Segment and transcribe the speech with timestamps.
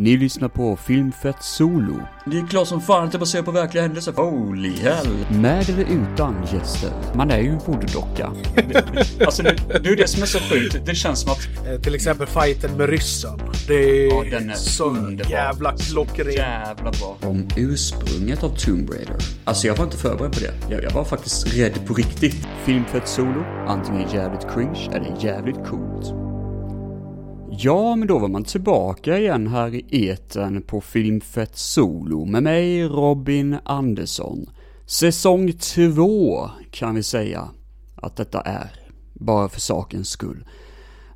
[0.00, 2.00] Ni lyssnar på Filmfett Solo.
[2.26, 4.12] Det är klart som fan att det baserar på verkliga händelser.
[4.12, 5.08] Holy hell.
[5.30, 6.90] Med eller utan gäster.
[7.14, 8.32] Man är ju en voodoo-docka.
[9.26, 10.86] Alltså det, det är det som är så sjukt.
[10.86, 11.66] Det känns som att...
[11.66, 13.40] Eh, Till exempel fighten med ryssen.
[13.68, 15.30] Det är, Ja, den är så underbar.
[15.30, 16.32] jävla klockren.
[16.32, 17.16] Jävla bra.
[17.22, 19.16] Om ursprunget av Tomb Raider.
[19.44, 20.74] Alltså jag var inte förberedd på det.
[20.74, 22.48] Jag, jag var faktiskt rädd på riktigt.
[22.64, 23.44] Filmfett Solo.
[23.66, 26.27] Antingen jävligt cringe eller jävligt coolt.
[27.60, 32.84] Ja, men då var man tillbaka igen här i eten på Filmfett Solo med mig,
[32.84, 34.50] Robin Andersson.
[34.86, 37.48] Säsong 2 kan vi säga
[37.94, 38.70] att detta är,
[39.12, 40.44] bara för sakens skull.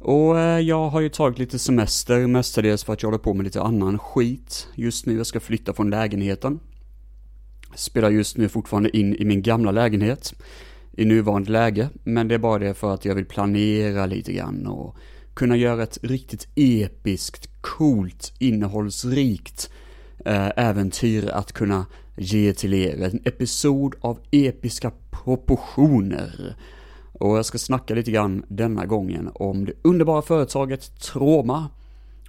[0.01, 3.45] Och eh, jag har ju tagit lite semester, mestadels för att jag håller på med
[3.45, 5.17] lite annan skit just nu.
[5.17, 6.61] Jag ska flytta från lägenheten.
[7.75, 10.34] Spelar just nu fortfarande in i min gamla lägenhet
[10.93, 14.67] i nuvarande läge, men det är bara det för att jag vill planera lite grann
[14.67, 14.97] och
[15.35, 19.71] kunna göra ett riktigt episkt, coolt, innehållsrikt
[20.25, 21.87] eh, äventyr att kunna
[22.17, 23.03] ge till er.
[23.03, 26.56] En episod av episka proportioner.
[27.12, 31.69] Och jag ska snacka lite grann denna gången om det underbara företaget Troma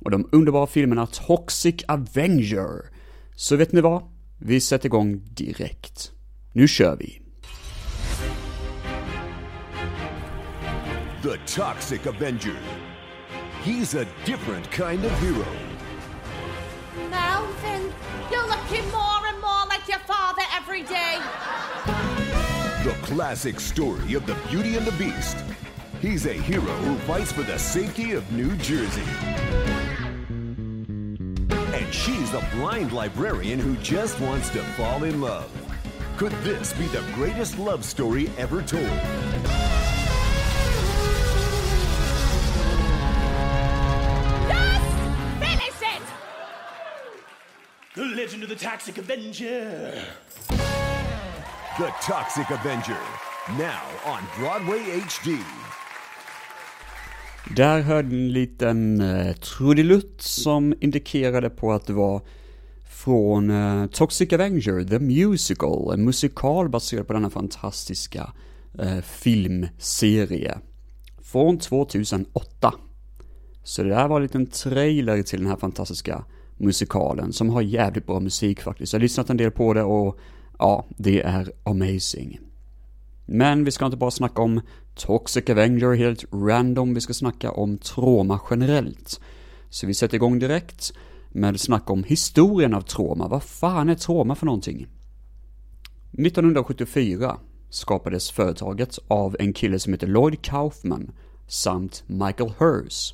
[0.02, 2.90] och de underbara filmerna Toxic Avenger.
[3.36, 4.04] Så vet ni vad?
[4.38, 6.12] Vi sätter igång direkt.
[6.54, 7.20] Nu kör vi!
[11.24, 12.83] The Toxic Avenger.
[13.64, 15.48] He's a different kind of hero.
[17.10, 17.94] Melvin,
[18.30, 21.22] you're looking more and more like your father every day.
[22.84, 25.38] The classic story of the Beauty and the Beast.
[26.02, 29.02] He's a hero who fights for the safety of New Jersey.
[31.74, 35.50] And she's a blind librarian who just wants to fall in love.
[36.18, 39.63] Could this be the greatest love story ever told?
[48.24, 49.92] Legend of the Toxic Avenger.
[51.78, 53.02] The Toxic Avenger.
[53.58, 55.38] Now on Broadway HD.
[57.56, 62.22] Där hörde ni en liten eh, trudelutt som indikerade på att det var
[62.90, 68.34] från eh, Toxic Avenger, The Musical, en musikal baserad på denna fantastiska
[68.80, 70.58] eh, filmserie.
[71.22, 72.74] Från 2008.
[73.64, 76.26] Så det där var en liten trailer till den här fantastiska
[76.58, 78.94] musikalen som har jävligt bra musik faktiskt.
[78.94, 80.20] Jag har lyssnat en del på det och
[80.60, 82.40] ja, det är amazing.
[83.26, 84.62] Men vi ska inte bara snacka om
[84.96, 89.20] Toxic Avenger helt random, vi ska snacka om trauma generellt.
[89.70, 90.94] Så vi sätter igång direkt
[91.32, 93.28] med att snacka om historien av trauma.
[93.28, 94.88] Vad fan är trauma för någonting?
[96.14, 97.38] 1974
[97.70, 101.12] skapades företaget av en kille som heter Lloyd Kaufman
[101.48, 103.14] samt Michael Hers.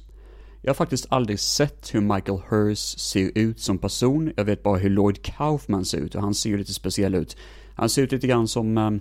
[0.62, 4.34] Jag har faktiskt aldrig sett hur Michael Hirst ser ut som person.
[4.38, 7.38] Jag vet bara hur Lloyd Kaufman ser ut och han ser ju lite speciell ut.
[7.76, 8.92] Han ser ut lite grann som eh,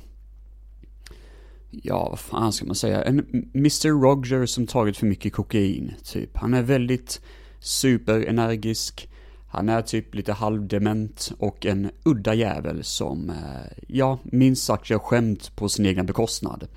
[1.70, 3.18] ja, vad fan ska man säga, en
[3.54, 4.02] Mr.
[4.02, 6.36] Roger som tagit för mycket kokain, typ.
[6.36, 7.20] Han är väldigt
[7.60, 9.08] superenergisk,
[9.48, 14.98] han är typ lite halvdement och en udda jävel som, eh, ja, minst sagt gör
[14.98, 16.68] skämt på sin egna bekostnad.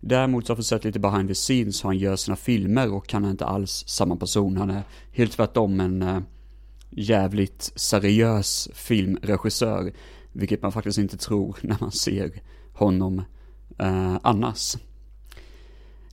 [0.00, 3.12] Däremot så har jag sett lite behind the scenes hur han gör sina filmer och
[3.12, 4.56] han är inte alls samma person.
[4.56, 6.20] Han är helt tvärtom en eh,
[6.90, 9.92] jävligt seriös filmregissör,
[10.32, 12.42] vilket man faktiskt inte tror när man ser
[12.72, 13.22] honom
[13.78, 14.76] eh, annars.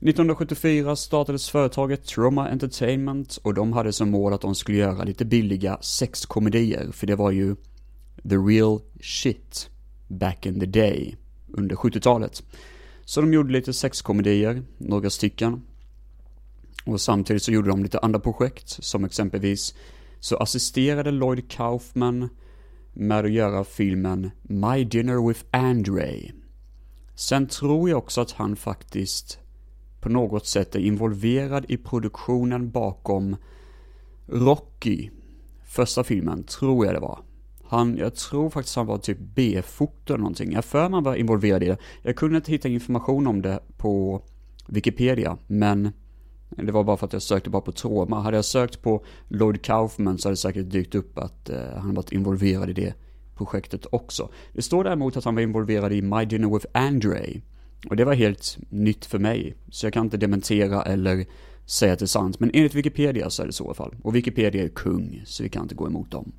[0.04, 5.26] 1974 startades företaget Trauma Entertainment och de hade som mål att de skulle göra lite
[5.26, 7.56] billiga sexkomedier, för det var ju
[8.30, 9.70] the real shit
[10.08, 11.16] back in the day,
[11.48, 12.44] under 70-talet.
[13.06, 15.62] Så de gjorde lite sexkomedier, några stycken.
[16.86, 19.76] Och samtidigt så gjorde de lite andra projekt, som exempelvis
[20.20, 22.30] så assisterade Lloyd Kaufman
[22.94, 26.32] med att göra filmen My Dinner with Andre.
[27.16, 29.40] Sen tror jag också att han faktiskt
[30.02, 33.36] på något sätt är involverad i produktionen bakom
[34.28, 35.10] Rocky,
[35.64, 37.20] första filmen, tror jag det var.
[37.74, 40.52] Han, jag tror faktiskt han var typ B-foto eller någonting.
[40.52, 41.78] Jag för man var involverad i det.
[42.02, 44.22] Jag kunde inte hitta information om det på
[44.68, 45.92] Wikipedia, men
[46.50, 48.22] det var bara för att jag sökte bara på trauma.
[48.22, 51.94] Hade jag sökt på Lloyd Kaufman så hade det säkert dykt upp att eh, han
[51.94, 52.94] varit involverad i det
[53.36, 54.30] projektet också.
[54.54, 57.42] Det står däremot att han var involverad i My Dinner with Andre.
[57.90, 59.56] Och det var helt nytt för mig.
[59.70, 61.26] Så jag kan inte dementera eller
[61.66, 62.40] säga att det är sant.
[62.40, 63.96] Men enligt Wikipedia så är det så i alla fall.
[64.04, 66.32] Och Wikipedia är kung, så vi kan inte gå emot dem.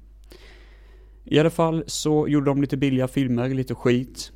[1.25, 4.33] I alla fall så gjorde de lite billiga filmer, lite skit.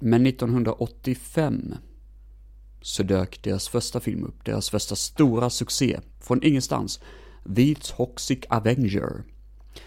[0.00, 1.74] Men 1985
[2.82, 7.00] så dök deras första film upp, deras första stora succé, från ingenstans.
[7.56, 9.24] The Toxic Avenger.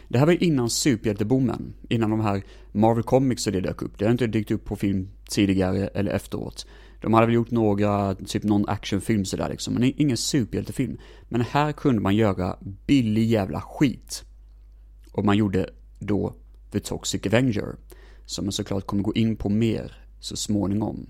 [0.08, 4.00] Det här var innan superhjälteboomen, innan de här Marvel Comics och det dök upp.
[4.00, 6.66] Det har inte dykt upp på film tidigare eller efteråt.
[7.02, 10.98] De hade väl gjort några, typ någon actionfilm sådär liksom, men ingen superhjältefilm.
[11.30, 12.58] Men här kunde man göra
[12.88, 14.24] billig jävla skit.
[15.14, 15.70] Och man gjorde
[16.00, 16.34] då
[16.72, 17.76] The Toxic Avenger,
[18.26, 21.10] som man såklart kommer gå in på mer så småningom.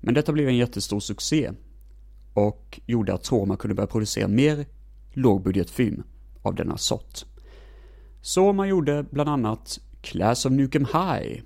[0.00, 1.50] Men detta blev en jättestor succé
[2.34, 4.66] och gjorde att Troma kunde börja producera mer
[5.12, 6.02] lågbudgetfilm
[6.42, 7.24] av denna sort.
[8.20, 11.42] Så man gjorde bland annat Class of Nukem High,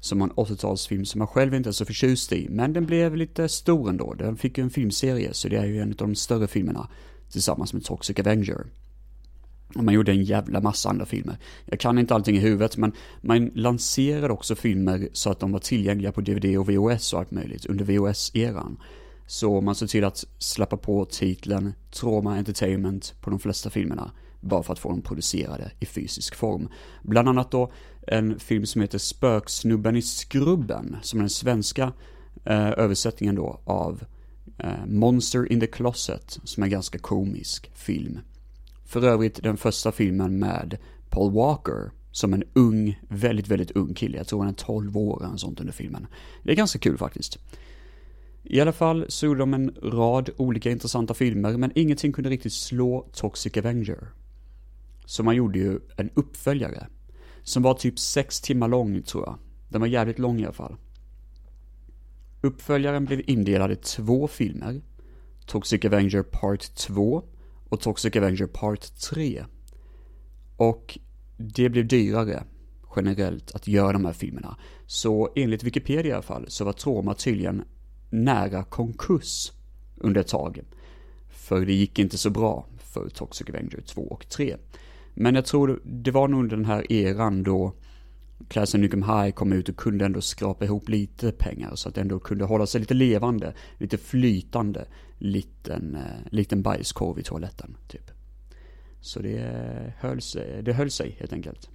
[0.00, 3.16] som var en 80-talsfilm som jag själv inte är så förtjust i, men den blev
[3.16, 4.14] lite stor ändå.
[4.14, 6.88] Den fick ju en filmserie, så det är ju en av de större filmerna
[7.30, 8.66] tillsammans med Toxic Avenger.
[9.74, 11.38] Och man gjorde en jävla massa andra filmer.
[11.64, 15.58] Jag kan inte allting i huvudet, men man lanserade också filmer så att de var
[15.58, 18.76] tillgängliga på DVD och VHS och allt möjligt under VHS-eran.
[19.26, 24.10] Så man såg till att släppa på titeln Trauma Entertainment på de flesta filmerna,
[24.40, 26.68] bara för att få dem producerade i fysisk form.
[27.02, 27.72] Bland annat då
[28.06, 31.92] en film som heter Spöksnubben i skrubben, som är den svenska
[32.44, 34.04] eh, översättningen då av
[34.58, 38.18] eh, Monster in the Closet, som är en ganska komisk film.
[38.86, 40.78] För övrigt den första filmen med
[41.10, 44.16] Paul Walker som en ung, väldigt, väldigt ung kille.
[44.16, 46.06] Jag tror han är 12 år eller sånt under filmen.
[46.42, 47.38] Det är ganska kul faktiskt.
[48.42, 52.52] I alla fall så gjorde de en rad olika intressanta filmer, men ingenting kunde riktigt
[52.52, 54.08] slå Toxic Avenger.
[55.06, 56.86] Så man gjorde ju en uppföljare.
[57.42, 59.38] Som var typ sex timmar lång tror jag.
[59.68, 60.76] Den var jävligt lång i alla fall.
[62.40, 64.80] Uppföljaren blev indelad i två filmer.
[65.46, 67.24] Toxic Avenger Part 2
[67.68, 69.44] och Toxic Avenger Part 3.
[70.56, 70.98] Och
[71.36, 72.42] det blev dyrare
[72.96, 74.56] generellt att göra de här filmerna.
[74.86, 77.62] Så enligt Wikipedia i alla fall så var Troma tydligen
[78.10, 79.52] nära konkurs
[79.96, 80.60] under ett tag.
[81.28, 84.56] För det gick inte så bra för Toxic Avenger 2 och 3.
[85.14, 87.72] Men jag tror det var nog under den här eran då
[88.48, 91.94] Class of Nukem High kom ut och kunde ändå skrapa ihop lite pengar så att
[91.94, 94.86] det ändå kunde hålla sig lite levande, lite flytande,
[95.18, 98.10] liten, eh, liten bajskorv i toaletten, typ.
[99.00, 101.70] Så det höll sig, det höll sig helt enkelt.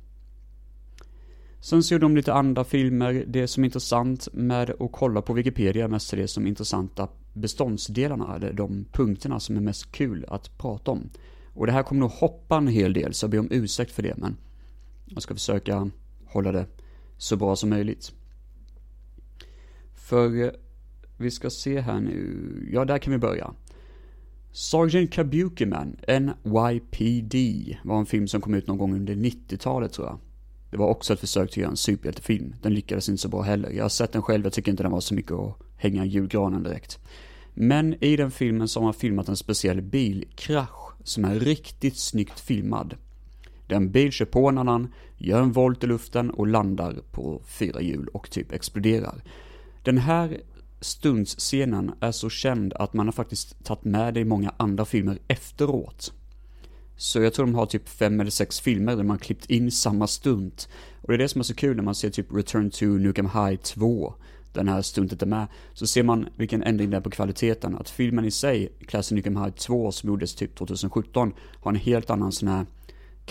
[1.60, 3.26] Sen så gjorde de lite andra filmer.
[3.28, 8.36] Det som är intressant med att kolla på Wikipedia är mest det som intressanta beståndsdelarna,
[8.36, 11.10] eller de punkterna som är mest kul att prata om.
[11.54, 14.04] Och det här kommer nog hoppa en hel del, så jag ber om ursäkt för
[14.04, 14.38] det, men
[15.06, 15.92] jag ska försöka
[16.32, 16.66] hålla det
[17.18, 18.12] så bra som möjligt.
[19.96, 20.52] För eh,
[21.18, 23.54] vi ska se här nu, ja där kan vi börja.
[24.52, 27.36] Sergeant Kabukiman, NYPD,
[27.84, 30.20] var en film som kom ut någon gång under 90-talet tror jag.
[30.72, 32.56] Det var också ett försök till att göra en superhjältefilm.
[32.62, 33.70] Den lyckades inte så bra heller.
[33.70, 36.08] Jag har sett den själv, jag tycker inte den var så mycket att hänga i
[36.08, 37.00] julgranen direkt.
[37.54, 42.40] Men i den filmen så har man filmat en speciell bilkrasch som är riktigt snyggt
[42.40, 42.96] filmad.
[43.72, 47.82] Den bil kör på en annan, gör en volt i luften och landar på fyra
[47.82, 49.24] hjul och typ exploderar.
[49.84, 50.42] Den här
[50.82, 55.20] stuntscenen är så känd att man har faktiskt tagit med det i många andra filmer
[55.28, 56.14] efteråt.
[56.98, 59.72] Så jag tror de har typ fem eller sex filmer där man har klippt in
[59.72, 60.70] samma stunt.
[61.02, 63.30] Och det är det som är så kul när man ser typ Return to Nukem
[63.30, 64.14] High 2,
[64.54, 67.76] den här stuntet är med, så ser man vilken ändring det är på kvaliteten.
[67.76, 72.10] Att filmen i sig, Classic Nukem High 2 som gjordes typ 2017, har en helt
[72.10, 72.66] annan sån här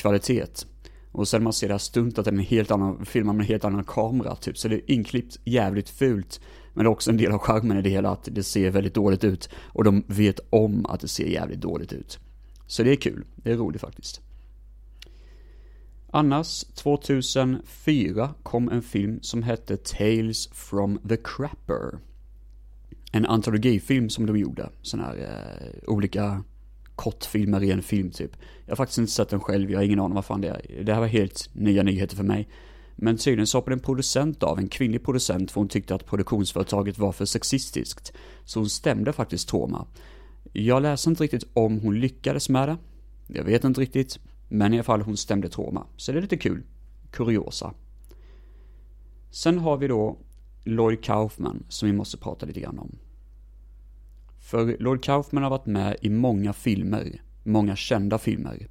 [0.00, 0.66] kvalitet.
[1.12, 3.48] Och sen man ser det här stuntet, den är en helt annan, filmar med en
[3.48, 4.58] helt annan kamera typ.
[4.58, 6.40] Så det är inklippt jävligt fult.
[6.74, 8.94] Men det är också en del av charmen i det hela att det ser väldigt
[8.94, 9.48] dåligt ut.
[9.66, 12.18] Och de vet om att det ser jävligt dåligt ut.
[12.66, 14.20] Så det är kul, det är roligt faktiskt.
[16.12, 21.98] Annars, 2004 kom en film som hette Tales from the Crapper.
[23.12, 26.44] En antologifilm som de gjorde, sådana här eh, olika
[27.00, 28.36] kortfilmer i en film typ.
[28.64, 30.84] Jag har faktiskt inte sett den själv, jag har ingen aning vad fan det är.
[30.84, 32.48] Det här var helt nya nyheter för mig.
[32.96, 36.98] Men tydligen så hoppade en producent av, en kvinnlig producent, för hon tyckte att produktionsföretaget
[36.98, 38.12] var för sexistiskt.
[38.44, 39.86] Så hon stämde faktiskt Toma.
[40.52, 42.76] Jag läser inte riktigt om hon lyckades med det.
[43.26, 44.18] Jag vet inte riktigt.
[44.48, 45.86] Men i alla fall hon stämde Troma.
[45.96, 46.62] Så det är lite kul.
[47.10, 47.74] Kuriosa.
[49.30, 50.18] Sen har vi då
[50.64, 52.98] Lloyd Kaufman som vi måste prata lite grann om.
[54.50, 58.66] För Lord Kaufman har varit med i många filmer, många kända filmer,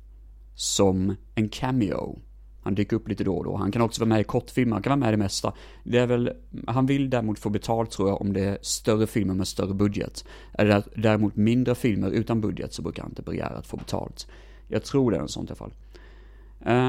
[0.56, 2.20] som en cameo.
[2.62, 3.56] Han dyker upp lite då och då.
[3.56, 5.54] Han kan också vara med i kortfilmer, han kan vara med i det mesta.
[5.84, 6.32] Det är väl,
[6.68, 10.26] han vill däremot få betalt tror jag om det är större filmer med större budget.
[10.54, 14.28] Är det däremot mindre filmer utan budget så brukar han inte begära att få betalt.
[14.68, 15.74] Jag tror det är en sånt i alla fall.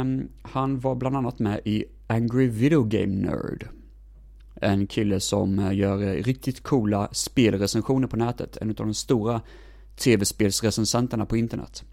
[0.00, 3.68] Um, han var bland annat med i Angry Video Game Nerd.
[4.60, 8.56] En kille som eh, gör eh, riktigt coola spelrecensioner på nätet.
[8.56, 9.40] En av de stora
[9.96, 11.84] tv-spelsrecensenterna på internet.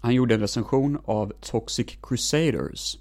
[0.00, 2.98] Han gjorde en recension av Toxic Crusaders.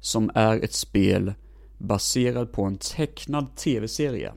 [0.00, 1.34] Som är ett spel
[1.78, 4.32] baserad på en tecknad tv-serie.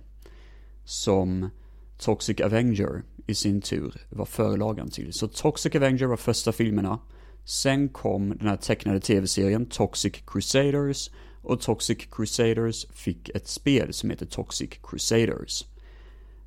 [0.86, 1.50] Som
[1.98, 5.14] Toxic Avenger i sin tur var förlagan till.
[5.14, 7.00] Så Toxic Avenger var första filmerna.
[7.46, 11.10] Sen kom den här tecknade tv-serien Toxic Crusaders
[11.46, 15.66] och Toxic Crusaders fick ett spel som heter Toxic Crusaders.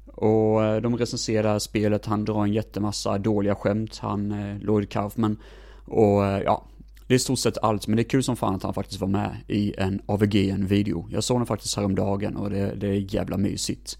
[0.07, 5.37] Och eh, de recenserar spelet, han drar en jättemassa dåliga skämt, han, eh, Lloyd Kaufman.
[5.85, 6.65] Och eh, ja,
[7.07, 9.01] det är i stort sett allt, men det är kul som fan att han faktiskt
[9.01, 11.09] var med i en AVGN-video.
[11.11, 13.99] Jag såg den faktiskt häromdagen och det, det är jävla mysigt.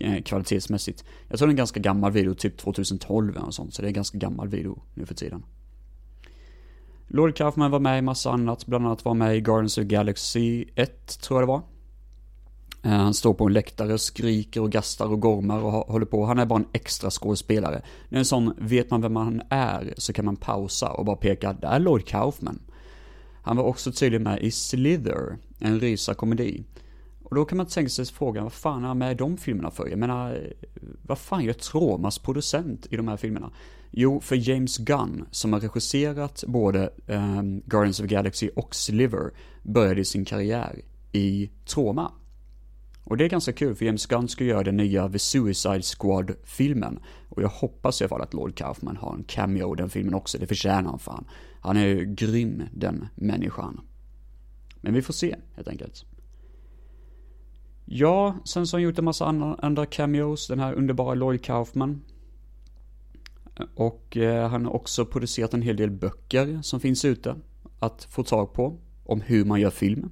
[0.00, 1.04] Eh, kvalitetsmässigt.
[1.28, 3.86] Jag tror det är en ganska gammal video, typ 2012 eller något sånt, så det
[3.86, 5.42] är en ganska gammal video nu för tiden.
[7.08, 10.64] Lord Kaufman var med i massa annat, bland annat var med i Guardians of Galaxy
[10.74, 11.62] 1, tror jag det var.
[12.82, 16.24] Eh, han står på en läktare, skriker och gastar och gormar och håller på.
[16.24, 17.82] Han är bara en extra skådespelare.
[18.08, 21.16] Det är en sån, vet man vem han är så kan man pausa och bara
[21.16, 22.58] peka, där är Lord Kaufman.
[23.42, 26.64] Han var också tydligen med i Slither, en rysarkomedi.
[27.24, 29.70] Och då kan man tänka sig frågan, vad fan är han med i de filmerna
[29.70, 29.88] för?
[29.88, 30.52] Jag menar,
[31.02, 33.50] vad fan gör Tromas producent i de här filmerna?
[33.94, 39.30] Jo, för James Gunn, som har regisserat både um, Guardians of the Galaxy och Sliver,
[39.62, 40.80] började sin karriär
[41.12, 42.12] i Troma.
[43.04, 46.98] Och det är ganska kul, för James Gunn ska göra den nya The Suicide Squad-filmen.
[47.28, 50.14] Och jag hoppas i alla fall att Lord Kaufman har en cameo i den filmen
[50.14, 51.24] också, det förtjänar han fan.
[51.60, 53.80] Han är ju grym, den människan.
[54.80, 56.04] Men vi får se, helt enkelt.
[57.84, 59.26] Ja, sen så har han gjort en massa
[59.58, 62.02] andra cameos, den här underbara Lloyd Kaufman.
[63.74, 67.36] Och eh, han har också producerat en hel del böcker som finns ute
[67.78, 70.10] att få tag på om hur man gör film.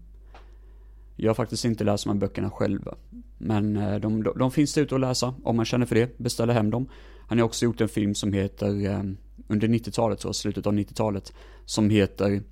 [1.17, 2.89] Jag har faktiskt inte läst de här böckerna själv.
[3.39, 6.53] Men eh, de, de, de finns ute att läsa om man känner för det, beställa
[6.53, 6.89] hem dem.
[7.29, 9.03] Han har också gjort en film som heter, eh,
[9.49, 11.33] under 90-talet, så slutet av 90-talet,
[11.65, 12.43] som heter,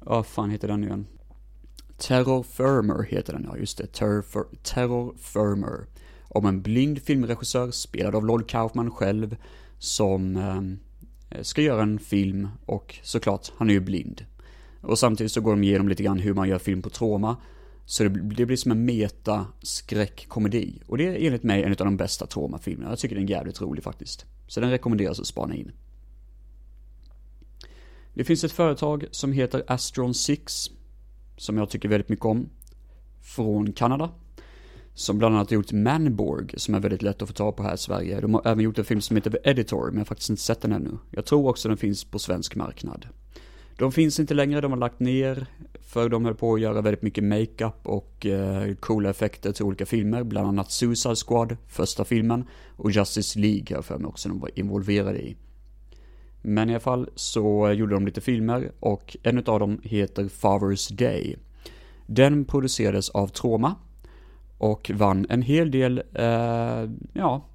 [0.00, 1.06] vad fan heter den nu igen?
[1.96, 5.86] Terror Firmer heter den, ja just det, Terror, Terror Firmer.
[6.28, 9.36] Om en blind filmregissör spelad av Lloyd Kaufman själv
[9.78, 14.24] som eh, ska göra en film och såklart, han är ju blind.
[14.80, 17.36] Och samtidigt så går de igenom lite grann hur man gör film på trauma.
[17.86, 20.82] Så det, det blir som en meta skräckkomedi.
[20.86, 22.90] Och det är enligt mig en av de bästa traumafilmerna.
[22.90, 24.26] Jag tycker den är jävligt rolig faktiskt.
[24.46, 25.72] Så den rekommenderas att spana in.
[28.14, 30.70] Det finns ett företag som heter Astron 6.
[31.36, 32.48] Som jag tycker väldigt mycket om.
[33.20, 34.10] Från Kanada.
[34.94, 37.74] Som bland annat har gjort Manborg, som är väldigt lätt att få tag på här
[37.74, 38.20] i Sverige.
[38.20, 40.42] De har även gjort en film som heter The Editor, men jag har faktiskt inte
[40.42, 40.98] sett den ännu.
[41.10, 43.06] Jag tror också den finns på svensk marknad.
[43.78, 45.46] De finns inte längre, de har lagt ner,
[45.80, 49.86] för de höll på att göra väldigt mycket makeup och eh, coola effekter till olika
[49.86, 52.44] filmer, bland annat Suicide Squad, första filmen,
[52.76, 55.36] och Justice League har för mig också de var involverade i.
[56.42, 60.94] Men i alla fall så gjorde de lite filmer och en av dem heter Father's
[60.94, 61.36] Day.
[62.06, 63.74] Den producerades av Troma
[64.64, 67.46] och vann en hel del, eh, ja,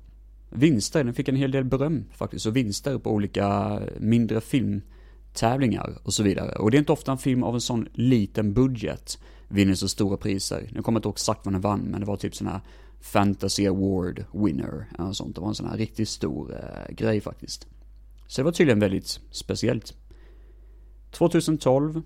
[0.49, 1.03] vinster.
[1.03, 6.23] Den fick en hel del beröm faktiskt och vinster på olika mindre filmtävlingar och så
[6.23, 6.51] vidare.
[6.51, 10.17] Och det är inte ofta en film av en sån liten budget vinner så stora
[10.17, 10.69] priser.
[10.71, 12.61] Nu kommer jag inte ihåg exakt vad den vann, men det var typ sån här
[13.01, 15.35] Fantasy Award winner eller sånt.
[15.35, 17.67] Det var en sån här riktigt stor eh, grej faktiskt.
[18.27, 19.93] Så det var tydligen väldigt speciellt.
[21.11, 22.01] 2012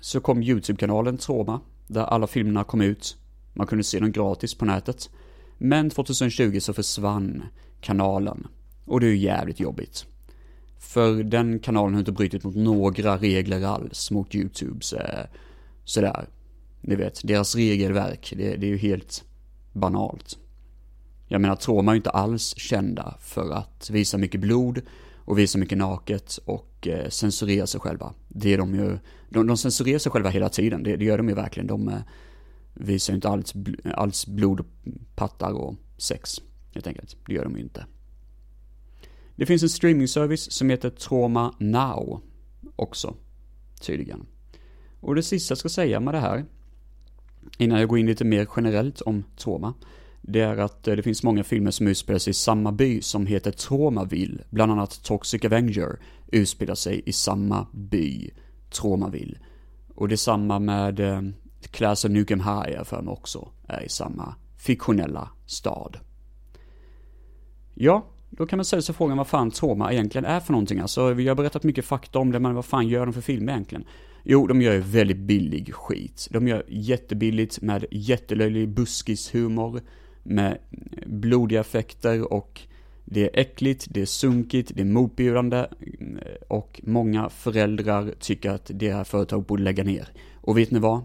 [0.00, 3.16] så kom YouTube-kanalen Troma, där alla filmerna kom ut
[3.56, 5.10] man kunde se dem gratis på nätet.
[5.58, 7.42] Men 2020 så försvann
[7.80, 8.46] kanalen.
[8.84, 10.06] Och det är ju jävligt jobbigt.
[10.78, 15.26] För den kanalen har inte brutit mot några regler alls mot YouTubes eh,
[15.84, 16.28] sådär.
[16.80, 19.24] Ni vet, deras regelverk, det, det är ju helt
[19.72, 20.38] banalt.
[21.28, 24.82] Jag menar, Troma är ju inte alls kända för att visa mycket blod
[25.16, 28.14] och visa mycket naket och eh, censurera sig själva.
[28.28, 28.98] Det är de ju,
[29.28, 31.66] de, de censurerar sig själva hela tiden, det, det gör de ju verkligen.
[31.66, 31.98] De, eh,
[32.76, 33.54] visar ju inte alls,
[33.94, 34.64] alls blod,
[35.14, 36.40] pattar och sex,
[36.74, 37.16] helt enkelt.
[37.26, 37.86] Det gör de ju inte.
[39.36, 42.20] Det finns en streamingservice som heter Trauma Now
[42.76, 43.14] också,
[43.80, 44.26] tydligen.
[45.00, 46.44] Och det sista jag ska säga med det här,
[47.58, 49.74] innan jag går in lite mer generellt om trauma,
[50.22, 53.26] det är att eh, det finns många filmer som utspelar sig i samma by som
[53.26, 54.44] heter Traumaville.
[54.50, 55.98] Bland annat Toxic Avenger
[56.32, 58.30] utspelar sig i samma by,
[58.70, 59.38] Traumaville.
[59.94, 61.22] Och det är samma med eh,
[61.70, 65.98] Class of Nukem High för mig också är i samma fiktionella stad.
[67.74, 70.80] Ja, då kan man ställa sig frågan vad fan trauma egentligen är för någonting.
[70.80, 73.52] Alltså, vi har berättat mycket fakta om det, men vad fan gör de för filmer
[73.52, 73.84] egentligen?
[74.24, 76.28] Jo, de gör ju väldigt billig skit.
[76.30, 79.80] De gör jättebilligt med jättelöjlig buskishumor,
[80.22, 80.58] med
[81.06, 82.60] blodiga effekter och
[83.08, 85.66] Det är äckligt, det är sunkigt, det är motbjudande
[86.48, 90.08] och många föräldrar tycker att det här företaget borde lägga ner.
[90.34, 91.02] Och vet ni vad?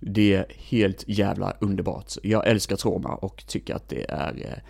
[0.00, 2.12] Det är helt jävla underbart.
[2.22, 4.62] Jag älskar Troma och tycker att det är eh,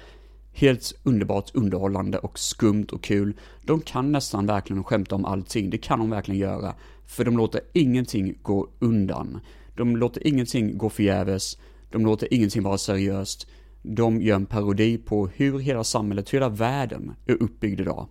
[0.53, 3.35] helt underbart underhållande och skumt och kul.
[3.63, 6.75] De kan nästan verkligen skämta om allting, det kan de verkligen göra.
[7.07, 9.41] För de låter ingenting gå undan.
[9.77, 11.59] De låter ingenting gå förgäves.
[11.91, 13.47] De låter ingenting vara seriöst.
[13.83, 18.09] De gör en parodi på hur hela samhället, hur hela världen är uppbyggd idag.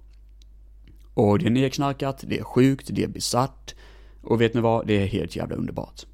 [1.14, 3.76] Och det är nedknarkat, det är sjukt, det är besatt.
[4.22, 4.88] Och vet ni vad?
[4.88, 6.06] Det är helt jävla underbart.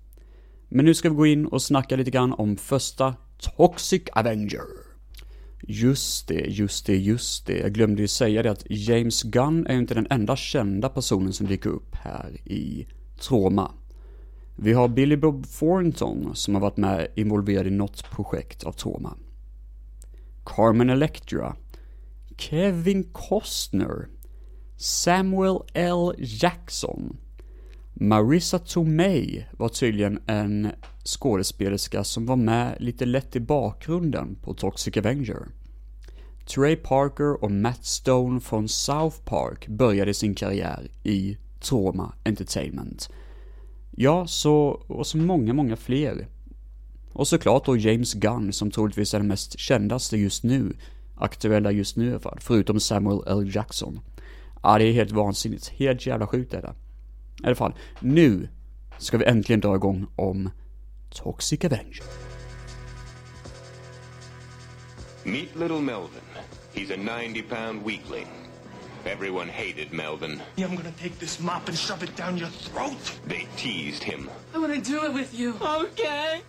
[0.70, 4.66] Men nu ska vi gå in och snacka lite grann om första Toxic Avenger.
[5.62, 7.58] Just det, just det, just det.
[7.58, 11.34] Jag glömde ju säga det att James Gunn är ju inte den enda kända personen
[11.34, 12.88] som dyker upp här i
[13.20, 13.72] Troma.
[14.56, 19.18] Vi har Billy Bob Thornton som har varit med involverad i något projekt av Troma.
[20.46, 21.56] Carmen Electra.
[22.38, 24.08] Kevin Costner.
[24.78, 26.14] Samuel L.
[26.18, 27.18] Jackson.
[28.02, 30.72] Marissa Tomei var tydligen en
[31.06, 35.48] skådespelerska som var med lite lätt i bakgrunden på Toxic Avenger.
[36.56, 43.10] Trey Parker och Matt Stone från South Park började sin karriär i Trauma Entertainment.
[43.92, 46.28] Ja, så, och så många, många fler.
[47.14, 50.74] Och såklart då James Gunn som troligtvis är den mest kändaste just nu,
[51.18, 53.56] aktuella just nu i alla fall, förutom Samuel L.
[53.56, 54.00] Jackson.
[54.64, 55.68] Ja, det är helt vansinnigt.
[55.70, 56.74] Helt jävla sjukt är det.
[57.44, 58.50] I alla fall, nu
[58.98, 60.50] ska vi äntligen dra igång om
[61.10, 62.04] Toxic Avenger.
[65.24, 66.22] Meet little Melvin.
[66.74, 68.28] He's a 90 pound weakling.
[69.06, 70.42] Everyone hated Melvin.
[70.58, 73.20] I'm gonna take this mop and shove it down your throat.
[73.28, 74.30] They teased him.
[74.56, 75.56] I want to do it with you.
[75.62, 76.42] Okay.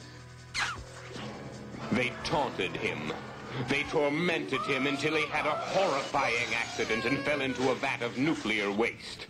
[1.93, 3.13] They taunted him.
[3.69, 8.19] They tormented him until he had a horrifying accident and fell into a vat of
[8.19, 9.27] nuclear waste.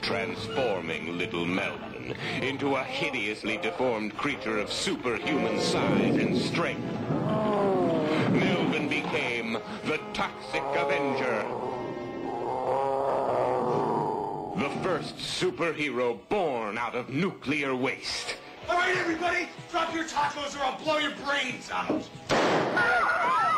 [0.00, 6.82] Transforming little Melvin into a hideously deformed creature of superhuman size and strength.
[8.30, 11.44] Melvin became the Toxic Avenger.
[14.56, 18.36] The first superhero born out of nuclear waste.
[18.68, 22.08] All right, everybody, drop your tacos or I'll blow your brains out.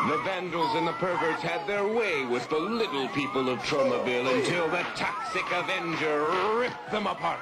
[0.08, 4.68] The vandals and the perverts had their way with the little people of Tromaville until
[4.68, 6.26] the Toxic Avenger
[6.58, 7.40] ripped them apart.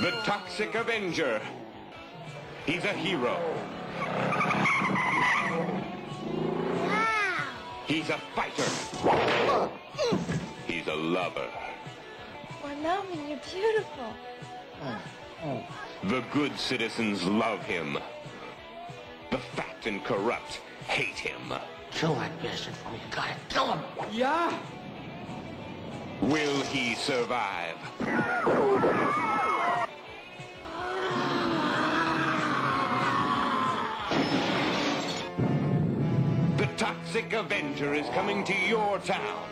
[0.00, 1.40] The Toxic Avenger.
[2.66, 3.38] He's a hero.
[7.86, 8.70] He's a fighter.
[10.66, 11.48] He's a lover.
[12.62, 14.12] Well, Melvin, you're beautiful.
[16.04, 17.98] The good citizens love him.
[19.30, 21.54] The fat and corrupt hate him.
[21.92, 22.98] Kill that bastard for me.
[22.98, 23.80] You gotta kill him.
[24.12, 24.52] Yeah.
[26.22, 27.76] Will he survive?
[36.56, 39.48] The Toxic Avenger is coming to your town.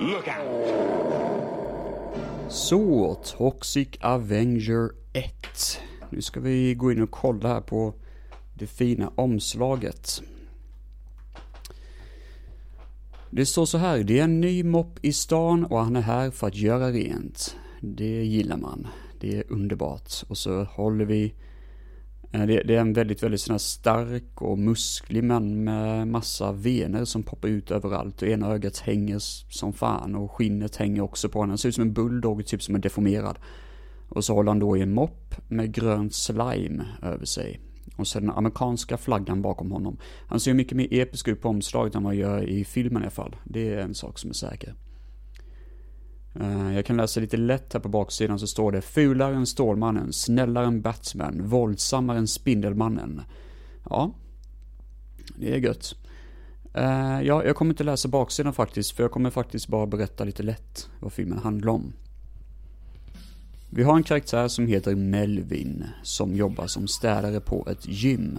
[0.00, 1.00] Look out!
[2.48, 5.80] Så, Toxic Avenger 1.
[6.10, 7.94] Nu ska vi gå in och kolla här på
[8.60, 10.22] det fina omslaget.
[13.30, 16.30] Det står så här, det är en ny mopp i stan och han är här
[16.30, 17.56] för att göra rent.
[17.80, 18.86] Det gillar man.
[19.20, 20.12] Det är underbart.
[20.28, 21.34] Och så håller vi
[22.32, 26.52] eh, det, det är en väldigt, väldigt sån här stark och musklig man med massa
[26.52, 29.18] vener som poppar ut överallt och ena ögat hänger
[29.52, 31.50] som fan och skinnet hänger också på honom.
[31.50, 33.38] Han ser ut som en bulldog, typ som är deformerad.
[34.08, 37.60] Och så håller han då i en mopp med grönt slime över sig.
[38.00, 39.96] Och så den amerikanska flaggan bakom honom.
[40.26, 43.02] Han ser ju mycket mer episk ut på omslaget än vad han gör i filmen
[43.02, 43.36] i alla fall.
[43.44, 44.74] Det är en sak som är säker.
[46.34, 50.12] Eh, jag kan läsa lite lätt här på baksidan så står det Fulare än Stålmannen,
[50.12, 53.22] snällare än Batman, våldsammare än Spindelmannen.
[53.90, 54.10] Ja,
[55.36, 55.94] det är gött.
[56.74, 60.42] Eh, ja, jag kommer inte läsa baksidan faktiskt, för jag kommer faktiskt bara berätta lite
[60.42, 61.92] lätt vad filmen handlar om.
[63.72, 68.38] Vi har en karaktär som heter Melvin, som jobbar som städare på ett gym.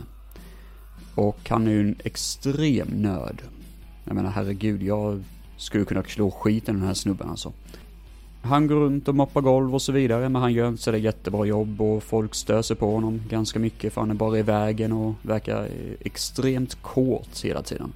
[1.16, 3.42] Och han är ju en extrem nörd.
[4.06, 5.24] Jag menar herregud, jag
[5.58, 7.54] skulle kunna slå skiten i den här snubben alltså.
[8.42, 11.46] Han går runt och moppar golv och så vidare, men han gör inte sådär jättebra
[11.46, 14.92] jobb och folk stör sig på honom ganska mycket för han är bara i vägen
[14.92, 17.94] och verkar extremt kåt hela tiden.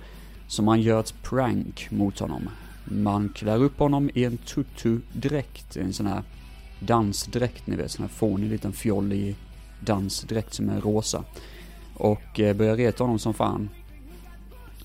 [0.48, 2.50] Så man gör ett prank mot honom.
[2.86, 6.24] Man klär upp honom i en tutu-dräkt, en sån här
[6.86, 9.36] dansdräkt, ni vet, sån här fånig liten fjollig
[9.80, 11.24] dansdräkt som är rosa.
[11.94, 13.70] Och eh, börjar reta honom som fan.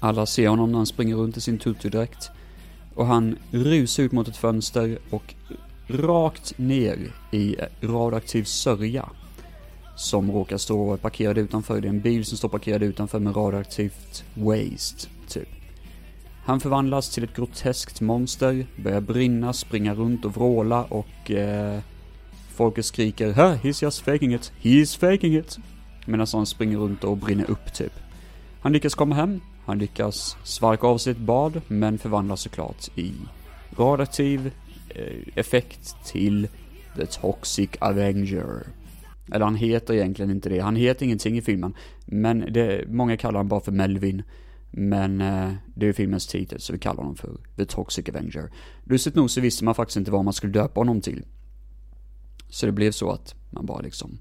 [0.00, 2.30] Alla ser honom när han springer runt i sin tutudräkt.
[2.94, 5.34] Och han rusar ut mot ett fönster och
[5.86, 9.08] rakt ner i radioaktiv sörja.
[9.96, 11.80] Som råkar stå parkerad utanför.
[11.80, 15.48] Det är en bil som står parkerad utanför med radioaktivt waste, typ.
[16.44, 21.80] Han förvandlas till ett groteskt monster, börjar brinna, springa runt och vråla och eh,
[22.54, 25.58] folket skriker ha, he's just faking it, he's faking it.
[26.06, 27.92] Medan han springer runt och brinner upp typ.
[28.60, 33.12] Han lyckas komma hem, han lyckas svalka av sig ett bad, men förvandlas såklart i
[33.76, 34.50] radioaktiv
[34.88, 36.48] eh, effekt till
[36.96, 38.66] The Toxic Avenger.
[39.32, 41.74] Eller han heter egentligen inte det, han heter ingenting i filmen.
[42.04, 44.22] Men det, många kallar honom bara för Melvin.
[44.70, 48.50] Men eh, det är ju filmens titel, så vi kallar honom för The Toxic Avenger.
[48.84, 51.24] Lustigt nog så visste man faktiskt inte vad man skulle döpa honom till.
[52.48, 54.18] Så det blev så att man bara liksom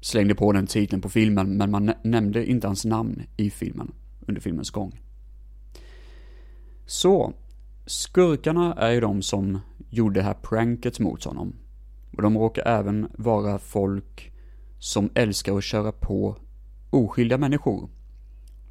[0.00, 3.92] slängde på den titeln på filmen, men man nämnde inte hans namn i filmen
[4.26, 5.00] under filmens gång.
[6.86, 7.32] Så,
[7.86, 11.54] skurkarna är ju de som gjorde det här pranket mot honom.
[12.16, 14.32] Och de råkar även vara folk
[14.78, 16.36] som älskar att köra på
[16.90, 17.88] oskyldiga människor.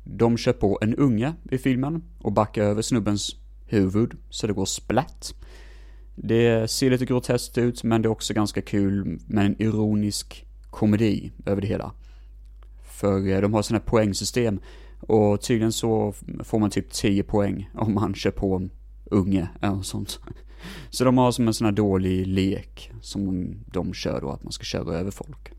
[0.08, 4.65] De kör på en unge i filmen och backar över snubbens huvud så det går
[4.65, 5.34] splatt.
[6.15, 11.32] Det ser lite groteskt ut men det är också ganska kul med en ironisk komedi
[11.46, 11.91] över det hela.
[12.84, 14.60] För eh, de har sådana här poängsystem
[15.00, 16.13] och tydligen så
[16.44, 18.72] får man typ 10 poäng om man kör på en
[19.06, 20.20] unge eller sånt.
[20.89, 24.52] Så de har som en sån här dålig lek som de kör då, att man
[24.52, 25.52] ska köra över folk.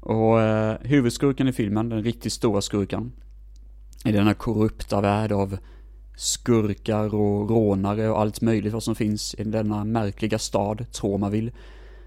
[0.00, 3.12] Och eh, huvudskurken i filmen, den riktigt stora skurken,
[4.04, 5.58] i denna korrupta värld av
[6.16, 11.52] skurkar och rånare och allt möjligt vad som finns i denna märkliga stad, Tromaville.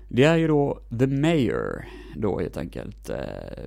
[0.07, 3.17] Det är ju då the mayor, då helt enkelt, eh,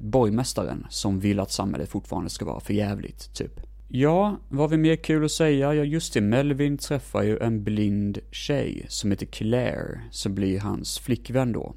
[0.00, 3.60] borgmästaren, som vill att samhället fortfarande ska vara förjävligt, typ.
[3.88, 5.74] Ja, vad har vi mer kul att säga?
[5.74, 10.98] Ja, just det, Melvin träffar ju en blind tjej som heter Claire, som blir hans
[10.98, 11.74] flickvän då.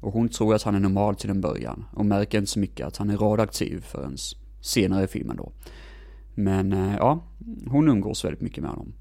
[0.00, 2.86] Och hon tror att han är normal till en början, och märker inte så mycket
[2.86, 4.16] att han är radioaktiv förrän
[4.60, 5.52] senare i filmen då.
[6.42, 7.24] Men eh, ja,
[7.66, 8.92] hon umgås väldigt mycket med honom.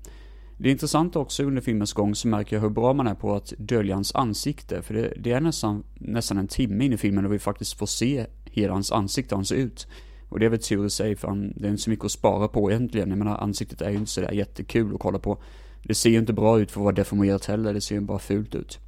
[0.58, 3.36] Det är intressant också under filmens gång så märker jag hur bra man är på
[3.36, 4.82] att dölja hans ansikte.
[4.82, 7.86] För det, det är nästan, nästan en timme in i filmen då vi faktiskt får
[7.86, 9.88] se hela hans ansikte, hur han ser ut.
[10.30, 12.12] Och det är väl tur i sig för han, det är inte så mycket att
[12.12, 13.10] spara på egentligen.
[13.10, 15.42] Jag menar ansiktet är ju inte sådär jättekul att kolla på.
[15.84, 18.20] Det ser ju inte bra ut för att vara deformerat heller, det ser ju bara
[18.20, 18.80] fult ut.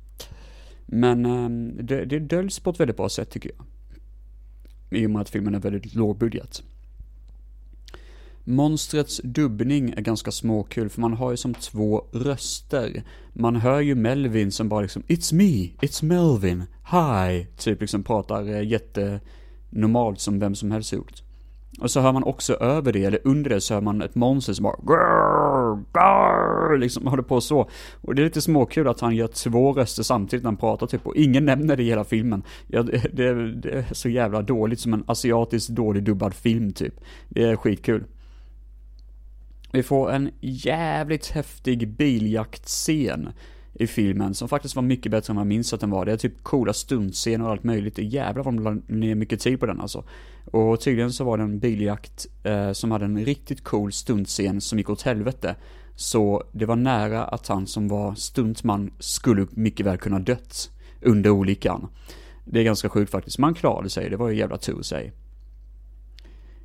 [0.86, 3.66] Men ehm, det, det döljs på ett väldigt bra sätt tycker jag.
[5.00, 6.64] I och med att filmen är väldigt lågbudget.
[8.44, 13.04] Monstrets dubbning är ganska småkul för man har ju som två röster.
[13.34, 18.48] Man hör ju Melvin som bara liksom It's me, it's Melvin, hi, typ liksom pratar
[18.48, 21.22] eh, jättenormalt som vem som helst gjort.
[21.80, 24.54] Och så hör man också över det, eller under det, så hör man ett monster
[24.54, 27.70] som bara grrr, grrr, liksom håller på så.
[28.02, 31.08] Och det är lite småkul att han gör två röster samtidigt när han pratar typ,
[31.08, 32.44] och ingen nämner det i hela filmen.
[32.68, 36.94] Ja, det, det, det är så jävla dåligt som en asiatiskt dålig dubbad film typ.
[37.30, 38.04] Det är skitkul.
[39.72, 43.30] Vi får en jävligt häftig biljaktscen
[43.74, 46.06] i filmen som faktiskt var mycket bättre än vad jag minns att den var.
[46.06, 47.96] Det är typ coola stuntscener och allt möjligt.
[47.96, 50.04] Det jävlar vad de la ner mycket tid på den alltså.
[50.46, 54.78] Och tydligen så var det en biljakt eh, som hade en riktigt cool stuntscen som
[54.78, 55.56] gick åt helvete.
[55.96, 61.30] Så det var nära att han som var stuntman skulle mycket väl kunna dött under
[61.30, 61.88] olyckan.
[62.46, 63.38] Det är ganska sjukt faktiskt.
[63.38, 65.14] Man klarade sig, det var ju jävla tur sig.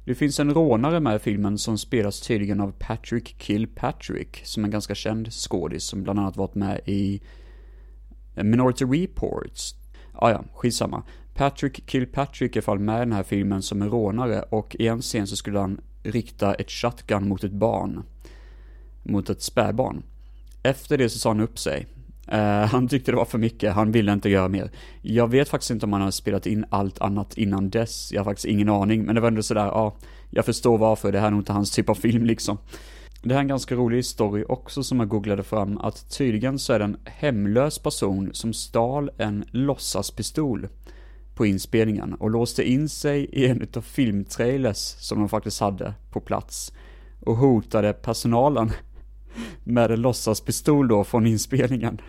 [0.07, 4.67] Det finns en rånare med i filmen som spelas tydligen av Patrick Kilpatrick, som är
[4.67, 7.23] en ganska känd skådis som bland annat varit med i
[8.35, 9.75] Minority Reports.
[10.13, 11.03] Ah, ja, skitsamma.
[11.35, 14.87] Patrick Kilpatrick är i fall med i den här filmen som en rånare och i
[14.87, 18.03] en scen så skulle han rikta ett shotgun mot ett barn.
[19.03, 20.03] Mot ett spädbarn.
[20.63, 21.87] Efter det så sa han upp sig.
[22.33, 24.71] Uh, han tyckte det var för mycket, han ville inte göra mer.
[25.03, 28.25] Jag vet faktiskt inte om han har spelat in allt annat innan dess, jag har
[28.25, 29.97] faktiskt ingen aning, men det var ändå sådär, ja,
[30.31, 32.59] jag förstår varför, det här är nog inte hans typ av film liksom.
[33.23, 36.73] Det här är en ganska rolig story också som jag googlade fram, att tydligen så
[36.73, 40.69] är det en hemlös person som stal en låtsaspistol
[41.35, 46.21] på inspelningen och låste in sig i en utav filmtrailers som de faktiskt hade på
[46.21, 46.73] plats
[47.21, 48.71] och hotade personalen
[49.65, 52.01] med en låtsaspistol då från inspelningen.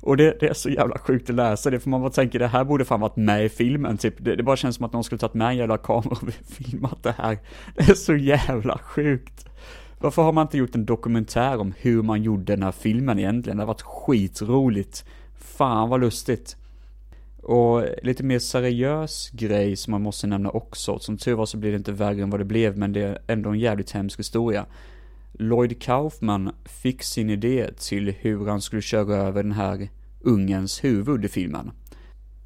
[0.00, 2.46] Och det, det, är så jävla sjukt att läsa det, för man bara tänker det
[2.46, 4.14] här borde fan varit med i filmen, typ.
[4.18, 7.02] Det, det bara känns som att någon skulle tagit med en jävla kamera och filmat
[7.02, 7.38] det här.
[7.74, 9.48] Det är så jävla sjukt.
[10.00, 13.56] Varför har man inte gjort en dokumentär om hur man gjorde den här filmen egentligen?
[13.56, 15.04] Det har varit skitroligt.
[15.38, 16.56] Fan vad lustigt.
[17.42, 20.98] Och lite mer seriös grej som man måste nämna också.
[20.98, 23.18] Som tur var så blir det inte värre än vad det blev, men det är
[23.26, 24.66] ändå en jävligt hemsk historia.
[25.40, 29.88] Lloyd Kaufman fick sin idé till hur han skulle köra över den här
[30.20, 31.70] ungens huvud i filmen.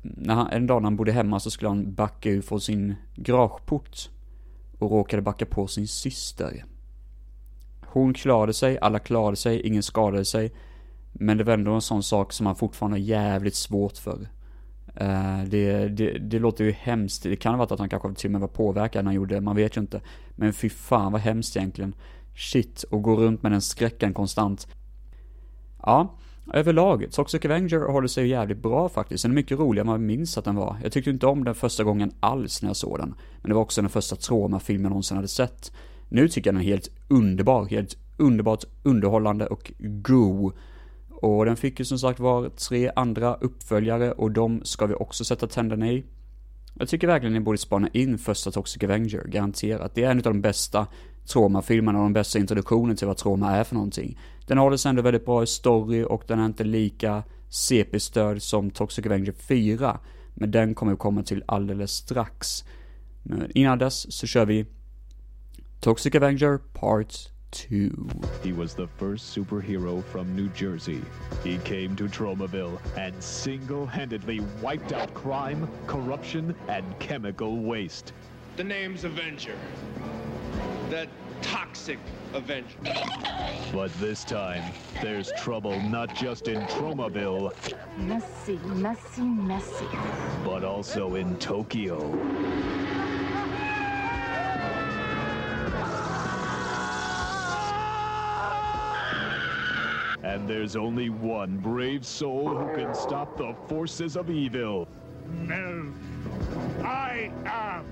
[0.03, 2.95] När han, en dag när han bodde hemma så skulle han backa ut från sin
[3.15, 4.11] garageport
[4.79, 6.65] och råkade backa på sin syster.
[7.81, 10.53] Hon klarade sig, alla klarade sig, ingen skadade sig.
[11.13, 14.29] Men det var ändå en sån sak som han fortfarande har jävligt svårt för.
[15.01, 17.23] Uh, det, det, det, låter ju hemskt.
[17.23, 19.35] Det kan ha varit att han kanske till och med var påverkad när han gjorde
[19.35, 20.01] det, man vet ju inte.
[20.31, 21.95] Men fy fan vad hemskt egentligen.
[22.35, 24.68] Shit, och går runt med den skräcken konstant.
[25.83, 26.14] Ja,
[26.53, 29.25] överlag, Toxic Avenger håller sig jävligt bra faktiskt.
[29.25, 30.77] Den är mycket roligare än man minns att den var.
[30.83, 33.14] Jag tyckte inte om den första gången alls när jag såg den.
[33.42, 35.73] Men det var också den första trauma-filmen jag någonsin hade sett.
[36.09, 40.53] Nu tycker jag den är helt underbar, helt underbart underhållande och go.
[41.11, 45.25] Och den fick ju som sagt var tre andra uppföljare och de ska vi också
[45.25, 46.05] sätta tänderna i.
[46.75, 49.95] Jag tycker verkligen ni borde spana in första Toxic Avenger, garanterat.
[49.95, 50.87] Det är en av de bästa
[51.27, 54.19] Troma-filmerna och den bästa introduktionen till vad Troma är för någonting.
[54.47, 58.71] Den håller sig ändå väldigt bra i story och den är inte lika CP-stöd som
[58.71, 60.01] Toxic Avenger 4.
[60.35, 62.65] Men den kommer vi komma till alldeles strax.
[63.23, 64.67] Men innan dess så kör vi
[65.81, 67.69] Toxic Avenger Part 2.
[68.45, 71.01] He was the first superhero from New Jersey.
[71.45, 78.13] He came to Tromaville and single-handedly wiped out crime, corruption, and chemical waste.
[78.57, 79.57] The name's Avenger.
[80.93, 81.09] The
[81.41, 81.99] toxic
[82.35, 82.77] Avenger.
[83.73, 84.63] But this time,
[85.01, 87.55] there's trouble not just in Tromaville,
[87.97, 89.87] Messy, messy, messy.
[90.45, 91.99] but also in Tokyo.
[100.23, 104.87] And there's only one brave soul who can stop the forces of evil.
[105.47, 105.95] Melv,
[106.85, 107.87] I am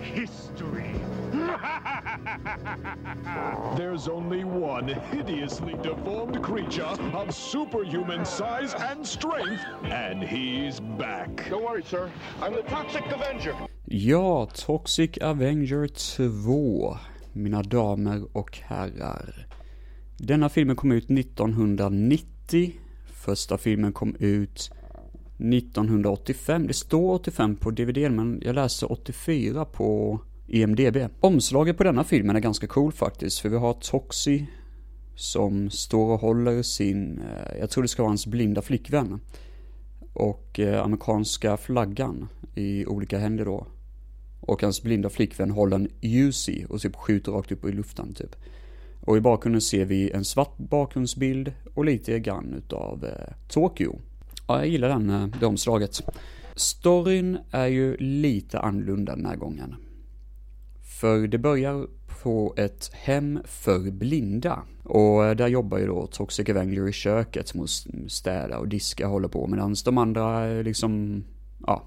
[0.00, 0.94] history.
[3.76, 11.50] There's only one hideously deformed creature of superhuman size and strength, and he's back.
[11.50, 12.10] Don't worry, sir.
[12.42, 13.54] I'm the Toxic Avenger.
[13.84, 16.96] Ja, Toxic Avenger 2,
[17.32, 19.46] mina damer och herrar.
[20.18, 22.72] Denna filmen kom ut 1990.
[23.06, 24.70] Första filmen kom ut
[25.38, 26.66] 1985.
[26.66, 30.96] Det står 85 på DVD, men jag läste 84 på IMDB.
[31.20, 34.46] Omslaget på denna filmen är ganska cool faktiskt, för vi har Toxie
[35.14, 39.20] som står och håller sin, eh, jag tror det ska vara hans blinda flickvän.
[40.12, 43.66] Och eh, amerikanska flaggan i olika händer då.
[44.40, 48.36] Och hans blinda flickvän håller en Uzi och typ skjuter rakt upp i luften typ.
[49.00, 53.98] Och i bakgrunden ser vi en svart bakgrundsbild och lite grann utav eh, Tokyo.
[54.48, 56.02] Ja, jag gillar den, eh, det omslaget.
[56.54, 59.74] Storyn är ju lite annorlunda den här gången.
[61.00, 61.86] För det börjar
[62.22, 64.62] på ett hem för blinda.
[64.84, 67.66] Och eh, där jobbar ju då Toxic Avenger i köket som
[68.08, 69.46] städa och diska och håller på.
[69.46, 71.24] Medan de andra eh, liksom,
[71.66, 71.84] ja,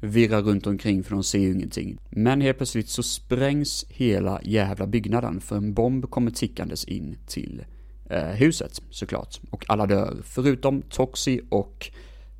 [0.00, 1.98] virrar runt omkring för de ser ju ingenting.
[2.10, 7.64] Men helt plötsligt så sprängs hela jävla byggnaden för en bomb kommer tickandes in till
[8.12, 9.40] Eh, huset såklart.
[9.50, 11.90] Och alla dör, förutom Toxie och